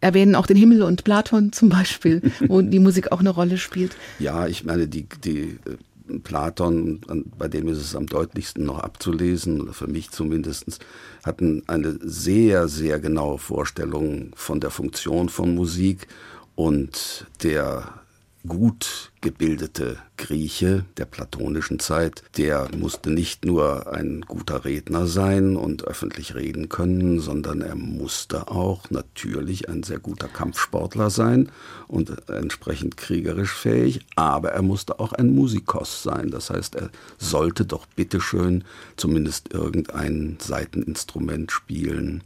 erwähnen 0.00 0.34
auch 0.34 0.46
den 0.46 0.56
Himmel 0.56 0.82
und 0.82 1.04
Platon 1.04 1.52
zum 1.52 1.68
Beispiel, 1.68 2.22
wo 2.48 2.62
die 2.62 2.78
Musik 2.78 3.12
auch 3.12 3.20
eine 3.20 3.30
Rolle 3.30 3.58
spielt. 3.58 3.96
Ja, 4.18 4.46
ich 4.46 4.64
meine, 4.64 4.86
die, 4.86 5.06
die 5.24 5.58
äh, 5.64 6.18
Platon, 6.22 7.00
bei 7.38 7.48
dem 7.48 7.68
ist 7.68 7.78
es 7.78 7.96
am 7.96 8.06
deutlichsten 8.06 8.64
noch 8.64 8.78
abzulesen, 8.78 9.72
für 9.72 9.86
mich 9.86 10.10
zumindest, 10.10 10.84
hatten 11.24 11.62
eine 11.66 11.98
sehr, 12.02 12.68
sehr 12.68 13.00
genaue 13.00 13.38
Vorstellung 13.38 14.30
von 14.34 14.60
der 14.60 14.70
Funktion 14.70 15.28
von 15.28 15.54
Musik 15.54 16.06
und 16.54 17.26
der 17.42 18.02
gut 18.46 19.11
gebildete 19.22 19.96
Grieche 20.18 20.84
der 20.98 21.06
platonischen 21.06 21.78
Zeit, 21.78 22.22
der 22.36 22.68
musste 22.76 23.10
nicht 23.10 23.44
nur 23.44 23.92
ein 23.92 24.22
guter 24.22 24.64
Redner 24.64 25.06
sein 25.06 25.56
und 25.56 25.84
öffentlich 25.84 26.34
reden 26.34 26.68
können, 26.68 27.20
sondern 27.20 27.62
er 27.62 27.76
musste 27.76 28.48
auch 28.48 28.90
natürlich 28.90 29.68
ein 29.68 29.82
sehr 29.84 30.00
guter 30.00 30.28
Kampfsportler 30.28 31.08
sein 31.08 31.50
und 31.88 32.28
entsprechend 32.28 32.96
kriegerisch 32.96 33.52
fähig, 33.52 34.00
aber 34.16 34.50
er 34.50 34.62
musste 34.62 35.00
auch 35.00 35.12
ein 35.12 35.34
Musikos 35.34 36.02
sein. 36.02 36.30
Das 36.30 36.50
heißt, 36.50 36.74
er 36.74 36.90
sollte 37.16 37.64
doch 37.64 37.86
bitteschön 37.86 38.64
zumindest 38.96 39.54
irgendein 39.54 40.36
Saiteninstrument 40.40 41.52
spielen 41.52 42.22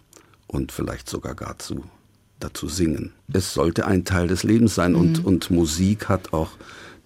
und 0.46 0.72
vielleicht 0.72 1.08
sogar 1.08 1.34
gar 1.34 1.58
zu 1.58 1.84
dazu 2.40 2.68
singen. 2.68 3.12
Es 3.32 3.54
sollte 3.54 3.86
ein 3.86 4.04
Teil 4.04 4.28
des 4.28 4.42
Lebens 4.42 4.74
sein 4.74 4.94
und, 4.94 5.24
und 5.24 5.50
Musik 5.50 6.08
hat 6.08 6.32
auch 6.32 6.50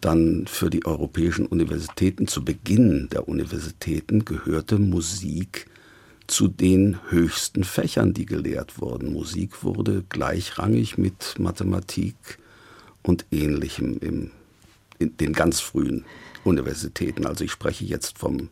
dann 0.00 0.46
für 0.46 0.70
die 0.70 0.86
europäischen 0.86 1.46
Universitäten 1.46 2.26
zu 2.26 2.44
Beginn 2.44 3.08
der 3.10 3.28
Universitäten 3.28 4.24
gehörte 4.24 4.78
Musik 4.78 5.66
zu 6.26 6.48
den 6.48 6.98
höchsten 7.10 7.64
Fächern, 7.64 8.14
die 8.14 8.26
gelehrt 8.26 8.80
wurden. 8.80 9.12
Musik 9.12 9.64
wurde 9.64 10.04
gleichrangig 10.08 10.96
mit 10.96 11.38
Mathematik 11.38 12.38
und 13.02 13.26
ähnlichem 13.30 13.98
im, 13.98 14.30
in 15.00 15.16
den 15.16 15.32
ganz 15.32 15.60
frühen 15.60 16.04
Universitäten. 16.44 17.26
Also 17.26 17.44
ich 17.44 17.50
spreche 17.50 17.84
jetzt 17.84 18.18
vom 18.18 18.48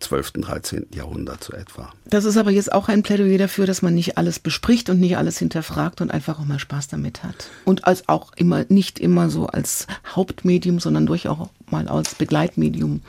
12., 0.00 0.32
13. 0.32 0.86
Jahrhundert 0.94 1.44
so 1.44 1.52
etwa. 1.52 1.92
Das 2.06 2.24
ist 2.24 2.36
aber 2.36 2.50
jetzt 2.50 2.72
auch 2.72 2.88
ein 2.88 3.02
Plädoyer 3.02 3.38
dafür, 3.38 3.66
dass 3.66 3.82
man 3.82 3.94
nicht 3.94 4.16
alles 4.16 4.38
bespricht 4.38 4.88
und 4.88 5.00
nicht 5.00 5.16
alles 5.16 5.38
hinterfragt 5.38 6.00
und 6.00 6.10
einfach 6.10 6.40
auch 6.40 6.44
mal 6.44 6.58
Spaß 6.58 6.88
damit 6.88 7.22
hat. 7.22 7.50
Und 7.64 7.84
als 7.86 8.08
auch 8.08 8.32
immer, 8.36 8.64
nicht 8.68 8.98
immer 8.98 9.28
so 9.28 9.46
als 9.48 9.86
Hauptmedium, 10.14 10.80
sondern 10.80 11.06
durchaus 11.06 11.38
auch 11.38 11.50
mal 11.70 11.88
als 11.88 12.14
Begleitmedium 12.14 13.00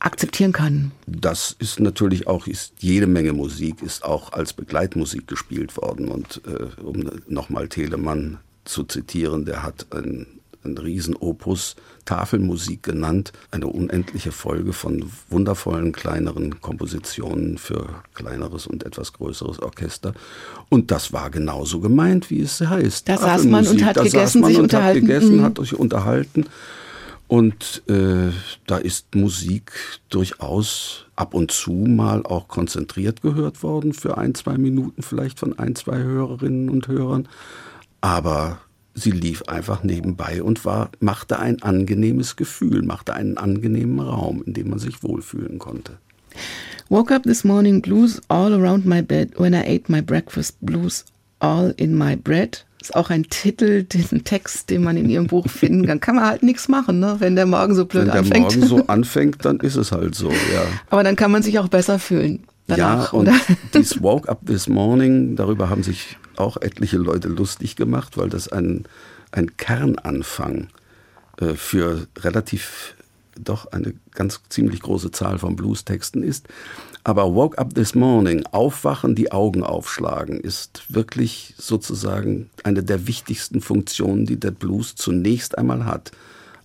akzeptieren 0.00 0.52
kann. 0.52 0.90
Das 1.06 1.54
ist 1.58 1.78
natürlich 1.78 2.26
auch, 2.26 2.46
ist 2.46 2.72
jede 2.80 3.06
Menge 3.06 3.32
Musik 3.32 3.82
ist 3.82 4.04
auch 4.04 4.32
als 4.32 4.52
Begleitmusik 4.52 5.28
gespielt 5.28 5.76
worden. 5.76 6.08
Und 6.08 6.40
äh, 6.46 6.80
um 6.82 7.08
nochmal 7.28 7.68
Telemann 7.68 8.38
zu 8.64 8.84
zitieren, 8.84 9.44
der 9.44 9.62
hat 9.62 9.86
ein, 9.90 10.26
ein 10.64 10.76
Riesenopus 10.78 11.76
Tafelmusik 12.04 12.82
genannt, 12.82 13.32
eine 13.50 13.68
unendliche 13.68 14.32
Folge 14.32 14.72
von 14.72 15.04
wundervollen 15.30 15.92
kleineren 15.92 16.60
Kompositionen 16.60 17.58
für 17.58 17.86
kleineres 18.14 18.66
und 18.66 18.84
etwas 18.84 19.12
größeres 19.12 19.60
Orchester. 19.60 20.14
Und 20.68 20.90
das 20.90 21.12
war 21.12 21.30
genauso 21.30 21.80
gemeint, 21.80 22.30
wie 22.30 22.40
es 22.40 22.60
heißt. 22.60 23.08
Da 23.08 23.18
saß 23.18 23.44
man 23.44 23.66
und 23.66 23.84
hat 23.84 23.96
da 23.96 24.02
gegessen, 24.02 24.18
saß 24.26 24.34
man 24.36 24.48
sich 24.50 24.58
und 24.58 24.64
unterhalten. 24.64 25.02
Hat 25.02 25.06
gegessen, 25.08 25.36
Mhm. 25.36 25.42
hat 25.42 25.58
sich 25.58 25.74
unterhalten. 25.74 26.46
Und 27.28 27.82
äh, 27.88 28.30
da 28.66 28.76
ist 28.76 29.14
Musik 29.14 29.72
durchaus 30.10 31.06
ab 31.16 31.32
und 31.32 31.50
zu 31.50 31.72
mal 31.72 32.26
auch 32.26 32.46
konzentriert 32.48 33.22
gehört 33.22 33.62
worden 33.62 33.94
für 33.94 34.18
ein, 34.18 34.34
zwei 34.34 34.58
Minuten 34.58 35.02
vielleicht 35.02 35.38
von 35.38 35.58
ein, 35.58 35.74
zwei 35.74 35.98
Hörerinnen 36.02 36.68
und 36.68 36.88
Hörern. 36.88 37.28
Aber 38.02 38.58
sie 38.94 39.10
lief 39.10 39.42
einfach 39.44 39.82
nebenbei 39.82 40.42
und 40.42 40.64
war, 40.64 40.90
machte 41.00 41.38
ein 41.38 41.62
angenehmes 41.62 42.36
Gefühl, 42.36 42.82
machte 42.82 43.14
einen 43.14 43.38
angenehmen 43.38 44.00
Raum, 44.00 44.42
in 44.46 44.54
dem 44.54 44.70
man 44.70 44.78
sich 44.78 45.02
wohlfühlen 45.02 45.58
konnte. 45.58 45.98
Woke 46.88 47.14
up 47.14 47.22
this 47.22 47.44
morning, 47.44 47.80
blues 47.80 48.20
all 48.28 48.52
around 48.52 48.84
my 48.84 49.02
bed. 49.02 49.30
When 49.38 49.54
I 49.54 49.62
ate 49.64 49.90
my 49.90 50.02
breakfast, 50.02 50.56
blues 50.60 51.04
all 51.38 51.74
in 51.76 51.96
my 51.96 52.16
bread. 52.16 52.64
Ist 52.80 52.96
auch 52.96 53.10
ein 53.10 53.24
Titel, 53.24 53.84
den 53.84 54.24
Text, 54.24 54.68
den 54.68 54.82
man 54.82 54.96
in 54.96 55.08
ihrem 55.08 55.28
Buch 55.28 55.48
finden 55.48 55.86
kann. 55.86 56.00
Kann 56.00 56.16
man 56.16 56.26
halt 56.26 56.42
nichts 56.42 56.68
machen, 56.68 56.98
ne? 56.98 57.16
wenn 57.20 57.36
der 57.36 57.46
Morgen 57.46 57.74
so 57.76 57.86
blöd 57.86 58.06
Wenn 58.06 58.12
der 58.12 58.20
anfängt. 58.20 58.56
Morgen 58.56 58.66
so 58.66 58.86
anfängt, 58.88 59.44
dann 59.44 59.60
ist 59.60 59.76
es 59.76 59.92
halt 59.92 60.16
so, 60.16 60.30
ja. 60.30 60.64
Aber 60.90 61.04
dann 61.04 61.14
kann 61.14 61.30
man 61.30 61.42
sich 61.42 61.58
auch 61.60 61.68
besser 61.68 61.98
fühlen. 62.00 62.44
Danach, 62.66 63.12
ja, 63.12 63.18
und 63.18 63.28
oder? 63.28 63.36
dies 63.74 64.02
Woke 64.02 64.28
Up 64.28 64.44
This 64.46 64.68
Morning, 64.68 65.36
darüber 65.36 65.70
haben 65.70 65.82
sich 65.82 66.18
auch 66.36 66.56
etliche 66.60 66.98
Leute 66.98 67.28
lustig 67.28 67.76
gemacht, 67.76 68.16
weil 68.16 68.28
das 68.28 68.48
ein, 68.48 68.84
ein 69.30 69.56
Kernanfang 69.56 70.68
äh, 71.38 71.54
für 71.54 72.06
relativ 72.18 72.94
doch 73.38 73.72
eine 73.72 73.94
ganz 74.12 74.40
ziemlich 74.48 74.80
große 74.80 75.10
Zahl 75.10 75.38
von 75.38 75.56
Bluestexten 75.56 76.22
ist. 76.22 76.48
Aber 77.04 77.34
Woke 77.34 77.58
Up 77.58 77.74
This 77.74 77.94
Morning, 77.94 78.44
Aufwachen, 78.52 79.14
die 79.14 79.32
Augen 79.32 79.64
aufschlagen, 79.64 80.38
ist 80.38 80.84
wirklich 80.88 81.54
sozusagen 81.56 82.50
eine 82.62 82.82
der 82.82 83.06
wichtigsten 83.06 83.60
Funktionen, 83.60 84.26
die 84.26 84.38
der 84.38 84.52
Blues 84.52 84.94
zunächst 84.94 85.58
einmal 85.58 85.84
hat. 85.84 86.12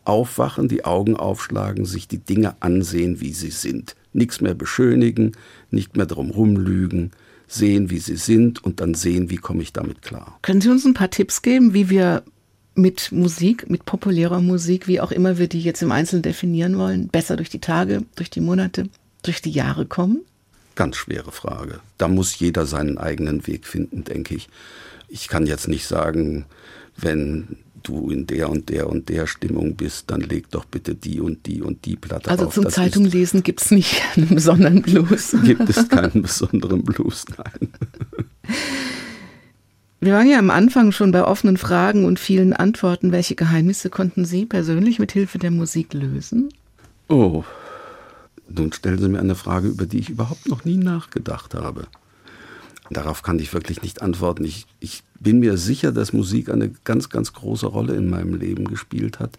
Aufwachen, 0.04 0.68
die 0.68 0.86
Augen 0.86 1.18
aufschlagen, 1.18 1.86
sich 1.86 2.08
die 2.08 2.20
Dinge 2.20 2.56
ansehen, 2.60 3.20
wie 3.20 3.34
sie 3.34 3.50
sind. 3.50 3.96
Nichts 4.14 4.40
mehr 4.40 4.54
beschönigen, 4.54 5.34
nicht 5.72 5.98
mehr 5.98 6.06
drum 6.06 6.30
rumlügen, 6.30 7.12
sehen, 7.48 7.90
wie 7.90 8.00
sie 8.00 8.18
sind 8.18 8.64
und 8.64 8.82
dann 8.82 8.94
sehen, 8.94 9.30
wie 9.30 9.38
komme 9.38 9.64
ich 9.64 9.74
damit 9.74 10.02
klar. 10.02 10.38
Können 10.42 10.62
Sie 10.62 10.70
uns 10.70 10.86
ein 10.86 10.94
paar 10.94 11.10
Tipps 11.10 11.42
geben, 11.42 11.74
wie 11.74 11.90
wir 11.90 12.24
mit 12.76 13.12
Musik, 13.12 13.70
mit 13.70 13.86
populärer 13.86 14.42
Musik, 14.42 14.88
wie 14.88 15.02
auch 15.02 15.12
immer 15.12 15.38
wir 15.38 15.48
die 15.48 15.62
jetzt 15.62 15.82
im 15.82 15.92
Einzelnen 15.92 16.22
definieren 16.22 16.78
wollen, 16.78 17.08
besser 17.08 17.36
durch 17.36 17.50
die 17.50 17.60
Tage, 17.60 18.04
durch 18.16 18.30
die 18.30 18.42
Monate, 18.42 18.90
durch 19.24 19.42
die 19.42 19.52
Jahre 19.52 19.86
kommen? 19.86 20.22
Ganz 20.76 20.98
schwere 20.98 21.32
Frage. 21.32 21.80
Da 21.98 22.08
muss 22.08 22.38
jeder 22.38 22.68
seinen 22.68 23.00
eigenen 23.00 23.48
Weg 23.48 23.66
finden, 23.66 24.04
denke 24.04 24.36
ich. 24.36 24.48
Ich 25.08 25.28
kann 25.28 25.48
jetzt 25.48 25.68
nicht 25.68 25.88
sagen, 25.88 26.46
wenn 26.96 27.58
du 27.88 28.10
in 28.12 28.28
der 28.28 28.50
und 28.50 28.70
der 28.70 28.90
und 28.90 29.10
der 29.10 29.28
Stimmung 29.28 29.76
bist, 29.76 30.10
dann 30.12 30.22
leg 30.22 30.50
doch 30.52 30.66
bitte 30.66 30.94
die 30.96 31.20
und 31.22 31.46
die 31.46 31.62
und 31.62 31.86
die 31.86 31.96
Platte 31.96 32.30
Also 32.30 32.46
auf. 32.48 32.54
zum 32.54 32.66
Das 32.66 32.74
Zeitung 32.76 33.06
ist- 33.06 33.14
lesen 33.14 33.44
gibt 33.44 33.62
es 33.62 33.72
nicht 33.72 34.02
einen 34.16 34.28
besonderen 34.30 34.82
Blues. 34.82 35.36
gibt 35.44 35.70
es 35.70 35.88
keinen 35.90 36.22
besonderen 36.22 36.84
Blues, 36.84 37.26
nein. 37.38 37.70
Wir 40.00 40.14
waren 40.14 40.30
ja 40.30 40.38
am 40.38 40.52
Anfang 40.52 40.92
schon 40.92 41.12
bei 41.12 41.24
offenen 41.26 41.58
Fragen 41.58 42.06
und 42.06 42.20
vielen 42.20 42.54
Antworten. 42.54 43.12
Welche 43.12 43.34
Geheimnisse 43.36 43.90
konnten 43.90 44.26
Sie 44.26 44.46
persönlich 44.46 45.00
mit 45.00 45.12
Hilfe 45.12 45.40
der 45.40 45.50
Musik 45.50 45.94
lösen? 45.94 46.50
Oh, 47.10 47.44
nun 48.48 48.72
stellen 48.74 49.00
Sie 49.00 49.10
mir 49.10 49.20
eine 49.20 49.34
Frage, 49.36 49.68
über 49.70 49.88
die 49.88 49.98
ich 49.98 50.10
überhaupt 50.10 50.48
noch 50.48 50.66
nie 50.66 50.78
nachgedacht 50.78 51.56
habe. 51.56 51.88
Darauf 52.92 53.24
kann 53.24 53.40
ich 53.40 53.52
wirklich 53.54 53.82
nicht 53.82 54.02
antworten. 54.04 54.46
Ich, 54.46 54.68
ich 54.80 55.02
bin 55.20 55.40
mir 55.40 55.58
sicher, 55.58 55.92
dass 55.92 56.14
Musik 56.14 56.50
eine 56.50 56.70
ganz, 56.84 57.10
ganz 57.10 57.34
große 57.34 57.68
Rolle 57.68 57.96
in 57.96 58.10
meinem 58.10 58.36
Leben 58.36 58.66
gespielt 58.66 59.20
hat. 59.20 59.38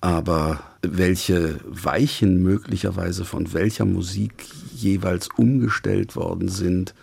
Aber 0.00 0.60
welche 0.82 1.58
Weichen 1.66 2.42
möglicherweise 2.42 3.24
von 3.24 3.52
welcher 3.52 3.84
Musik 3.84 4.32
jeweils 4.74 5.28
umgestellt 5.36 6.14
worden 6.14 6.48
sind 6.48 6.94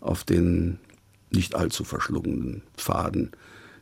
auf 0.00 0.24
den 0.24 0.78
nicht 1.30 1.54
allzu 1.54 1.84
verschlungenen 1.84 2.62
Pfaden, 2.76 3.32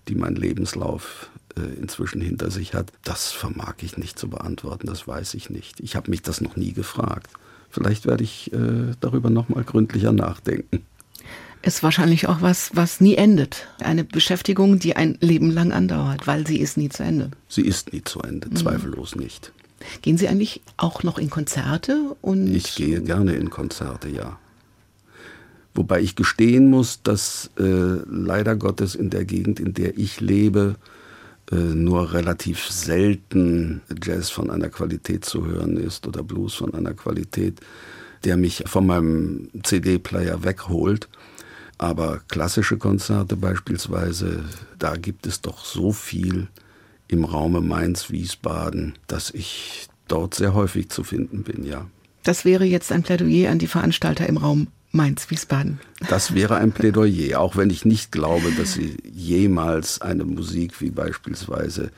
die 0.09 0.17
mein 0.17 0.35
Lebenslauf 0.35 1.31
äh, 1.57 1.81
inzwischen 1.81 2.21
hinter 2.21 2.51
sich 2.51 2.75
hat, 2.75 2.93
das 3.05 3.31
vermag 3.31 3.75
ich 3.83 3.97
nicht 3.97 4.19
zu 4.19 4.29
beantworten, 4.29 4.89
das 4.89 5.07
weiß 5.07 5.35
ich 5.35 5.49
nicht. 5.49 5.79
Ich 5.81 5.95
habe 5.95 6.11
mich 6.11 6.23
das 6.23 6.41
noch 6.41 6.57
nie 6.57 6.73
gefragt. 6.73 7.31
Vielleicht 7.71 8.07
werde 8.07 8.25
ich 8.25 8.53
äh, 8.53 8.95
darüber 9.01 9.31
noch 9.31 9.49
mal 9.49 9.63
gründlicher 9.63 10.13
nachdenken. 10.13 10.85
Ist 11.67 11.83
wahrscheinlich 11.83 12.29
auch 12.29 12.43
was, 12.43 12.71
was 12.75 13.01
nie 13.01 13.17
endet. 13.17 13.67
Eine 13.81 14.05
Beschäftigung, 14.05 14.79
die 14.79 14.95
ein 14.95 15.19
Leben 15.21 15.51
lang 15.51 15.73
andauert, 15.73 16.29
weil 16.29 16.47
sie 16.47 16.61
ist 16.61 16.77
nie 16.77 16.91
zu 16.91 17.03
Ende. 17.03 17.33
Sie 17.49 17.62
ist 17.62 17.93
nie 17.93 18.05
zu 18.05 18.21
Ende, 18.21 18.51
zweifellos 18.55 19.17
nicht. 19.17 19.53
Gehen 20.01 20.17
Sie 20.17 20.29
eigentlich 20.29 20.62
auch 20.77 21.03
noch 21.03 21.19
in 21.19 21.29
Konzerte? 21.29 22.17
Und 22.23 22.47
Ich 22.55 22.77
gehe 22.77 23.01
gerne 23.03 23.35
in 23.35 23.51
Konzerte, 23.51 24.09
ja. 24.09 24.39
Wobei 25.75 26.01
ich 26.01 26.14
gestehen 26.14 26.71
muss, 26.71 27.03
dass 27.03 27.51
äh, 27.59 27.62
leider 27.62 28.55
Gottes 28.55 28.95
in 28.95 29.11
der 29.11 29.25
Gegend, 29.25 29.59
in 29.59 29.75
der 29.75 29.99
ich 29.99 30.21
lebe, 30.21 30.77
äh, 31.51 31.57
nur 31.57 32.12
relativ 32.12 32.71
selten 32.71 33.83
Jazz 34.01 34.31
von 34.31 34.51
einer 34.51 34.69
Qualität 34.69 35.25
zu 35.25 35.45
hören 35.45 35.77
ist 35.77 36.07
oder 36.07 36.23
Blues 36.23 36.55
von 36.55 36.73
einer 36.75 36.95
Qualität, 36.95 37.61
der 38.23 38.37
mich 38.37 38.62
von 38.67 38.87
meinem 38.87 39.49
CD-Player 39.64 40.45
wegholt. 40.45 41.09
Aber 41.79 42.20
klassische 42.29 42.79
Konzerte 42.79 43.37
beispielsweise, 43.37 44.45
da 44.79 44.97
gibt 44.97 45.27
es 45.27 45.41
doch 45.41 45.64
so 45.64 45.93
viel 45.93 46.49
im 47.09 47.24
Raume 47.24 47.61
Mainz-Wiesbaden, 47.61 48.95
dass 49.07 49.31
ich 49.31 49.89
dort 50.09 50.35
sehr 50.35 50.55
häufig 50.55 50.89
zu 50.89 51.05
finden 51.05 51.43
bin, 51.43 51.64
ja. 51.64 51.87
Das 52.22 52.45
wäre 52.45 52.64
jetzt 52.64 52.91
ein 52.91 53.03
Plädoyer 53.03 53.51
an 53.51 53.59
die 53.59 53.66
Veranstalter 53.66 54.27
im 54.27 54.37
Raum 54.37 54.68
Mainz-Wiesbaden. 54.93 55.79
Das 56.09 56.35
wäre 56.35 56.57
ein 56.57 56.72
Plädoyer, 56.72 57.39
auch 57.39 57.57
wenn 57.57 57.70
ich 57.70 57.85
nicht 57.85 58.11
glaube, 58.11 58.51
dass 58.53 58.72
sie 58.72 58.97
jemals 59.05 60.01
eine 60.01 60.24
Musik 60.24 60.81
wie 60.81 60.91
beispielsweise 60.91 61.91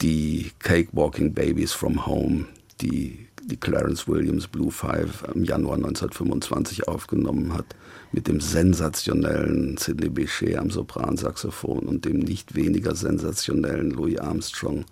die 0.00 0.52
Cakewalking 0.60 1.34
Babies 1.34 1.72
from 1.72 2.06
Home, 2.06 2.46
die 2.80 3.26
die 3.44 3.56
Clarence 3.56 4.06
Williams 4.06 4.46
Blue 4.46 4.70
Five 4.70 5.24
im 5.34 5.44
Januar 5.44 5.76
1925 5.76 6.86
aufgenommen 6.86 7.54
hat, 7.54 7.66
mit 8.12 8.26
dem 8.26 8.40
sensationellen 8.40 9.76
Sidney 9.76 10.08
Bechet 10.08 10.56
am 10.56 10.70
Sopransaxophon 10.70 11.80
und 11.80 12.04
dem 12.04 12.18
nicht 12.18 12.54
weniger 12.54 12.94
sensationellen 12.94 13.90
Louis 13.90 14.18
Armstrong 14.18 14.84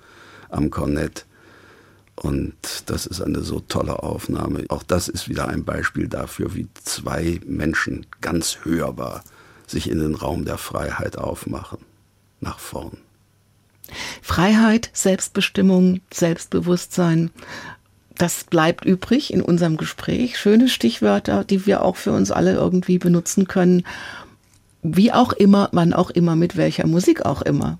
am 0.48 0.70
Kornett. 0.70 1.26
Und 2.14 2.54
das 2.86 3.06
ist 3.06 3.20
eine 3.20 3.40
so 3.40 3.60
tolle 3.60 4.02
Aufnahme. 4.02 4.64
Auch 4.68 4.82
das 4.82 5.08
ist 5.08 5.28
wieder 5.28 5.48
ein 5.48 5.64
Beispiel 5.64 6.08
dafür, 6.08 6.54
wie 6.54 6.66
zwei 6.82 7.40
Menschen 7.46 8.06
ganz 8.20 8.58
hörbar 8.62 9.22
sich 9.66 9.90
in 9.90 9.98
den 9.98 10.14
Raum 10.14 10.44
der 10.44 10.58
Freiheit 10.58 11.18
aufmachen. 11.18 11.78
Nach 12.40 12.58
vorn. 12.58 12.98
Freiheit, 14.22 14.90
Selbstbestimmung, 14.92 16.00
Selbstbewusstsein, 16.12 17.30
das 18.18 18.44
bleibt 18.44 18.84
übrig 18.84 19.32
in 19.32 19.42
unserem 19.42 19.76
Gespräch. 19.76 20.38
Schöne 20.38 20.68
Stichwörter, 20.68 21.44
die 21.44 21.66
wir 21.66 21.82
auch 21.82 21.96
für 21.96 22.12
uns 22.12 22.30
alle 22.30 22.54
irgendwie 22.54 22.98
benutzen 22.98 23.46
können. 23.46 23.84
Wie 24.82 25.12
auch 25.12 25.32
immer, 25.32 25.68
wann 25.72 25.92
auch 25.92 26.10
immer, 26.10 26.36
mit 26.36 26.56
welcher 26.56 26.86
Musik 26.86 27.24
auch 27.26 27.42
immer. 27.42 27.78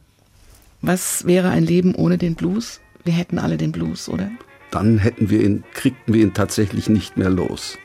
Was 0.83 1.27
wäre 1.27 1.49
ein 1.49 1.65
Leben 1.65 1.95
ohne 1.95 2.19
den 2.19 2.35
Blues? 2.35 2.81
Wir 3.05 3.15
hätten 3.15 3.39
alle 3.39 3.57
den 3.57 3.73
Blues, 3.73 4.09
oder? 4.09 4.31
Dann 4.71 4.99
hätten 4.99 5.31
wir 5.31 5.43
ihn, 5.43 5.65
kriegten 5.73 6.13
wir 6.13 6.23
ihn 6.23 6.35
tatsächlich 6.35 6.89
nicht 6.89 7.17
mehr 7.17 7.31
los. 7.31 7.79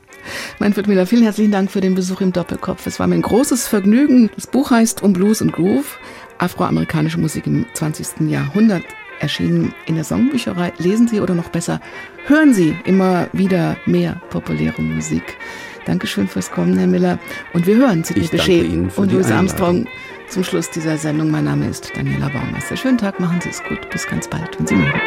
Manfred 0.60 0.88
Müller, 0.88 1.06
vielen 1.06 1.24
herzlichen 1.24 1.52
Dank 1.52 1.72
für 1.72 1.82
den 1.82 1.95
Besuch 1.95 2.22
im 2.22 2.34
Doppelkopf. 2.34 2.86
Es 2.86 2.99
war 2.99 3.08
mir 3.08 3.16
ein 3.16 3.22
großes 3.22 3.68
Vergnügen. 3.68 4.30
Das 4.36 4.47
Buch 4.47 4.72
heißt 4.72 5.02
Um 5.02 5.14
Blues 5.14 5.41
und 5.41 5.54
Groove, 5.54 5.97
afroamerikanische 6.38 7.20
Musik 7.20 7.47
im 7.47 7.66
20. 7.74 8.30
Jahrhundert, 8.30 8.84
erschienen 9.22 9.74
in 9.86 9.95
der 9.95 10.03
Songbücherei. 10.03 10.74
Lesen 10.78 11.07
Sie 11.07 11.22
oder 11.22 11.36
noch 11.36 11.49
besser, 11.49 11.80
hören 12.26 12.53
Sie 12.53 12.76
immer 12.86 13.28
wieder 13.34 13.78
mehr 13.86 14.22
populäre 14.30 14.82
Musik. 14.82 15.38
Dankeschön 15.86 16.28
fürs 16.28 16.51
Kommen, 16.51 16.78
Herr 16.78 16.88
Miller. 16.88 17.17
Und 17.53 17.65
wir 17.65 17.76
hören 17.76 18.03
Sidney 18.03 18.28
Bechet 18.28 18.97
und 18.97 19.11
Louis. 19.11 19.32
Armstrong 19.32 19.88
zum 20.28 20.43
Schluss 20.43 20.69
dieser 20.69 20.97
Sendung. 20.97 21.32
Mein 21.32 21.45
Name 21.45 21.67
ist 21.67 21.91
Daniela 21.95 22.30
Baumeister. 22.30 22.78
Schönen 22.78 22.97
Tag, 22.97 23.19
machen 23.19 23.41
Sie 23.41 23.49
es 23.49 23.63
gut. 23.63 23.89
Bis 23.89 24.07
ganz 24.07 24.28
bald, 24.28 24.57
wenn 24.59 24.67
Sie 24.67 24.76
mögen. 24.76 25.01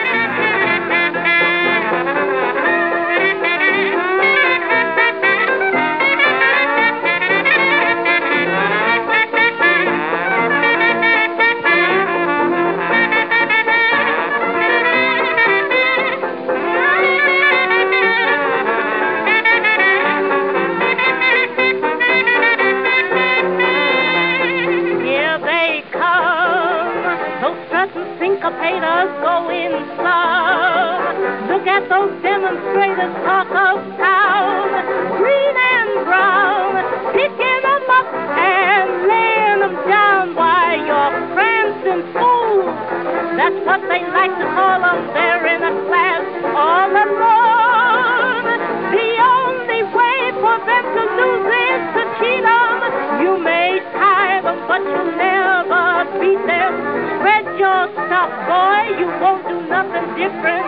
sure 57.64 57.88
stop, 58.06 58.30
boy. 58.44 58.98
You 59.00 59.08
won't 59.24 59.48
do 59.48 59.56
nothing 59.72 60.06
different. 60.20 60.66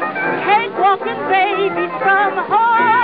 Cakewalking 0.48 1.20
babies 1.28 1.92
from 2.00 2.32
home. 2.48 2.95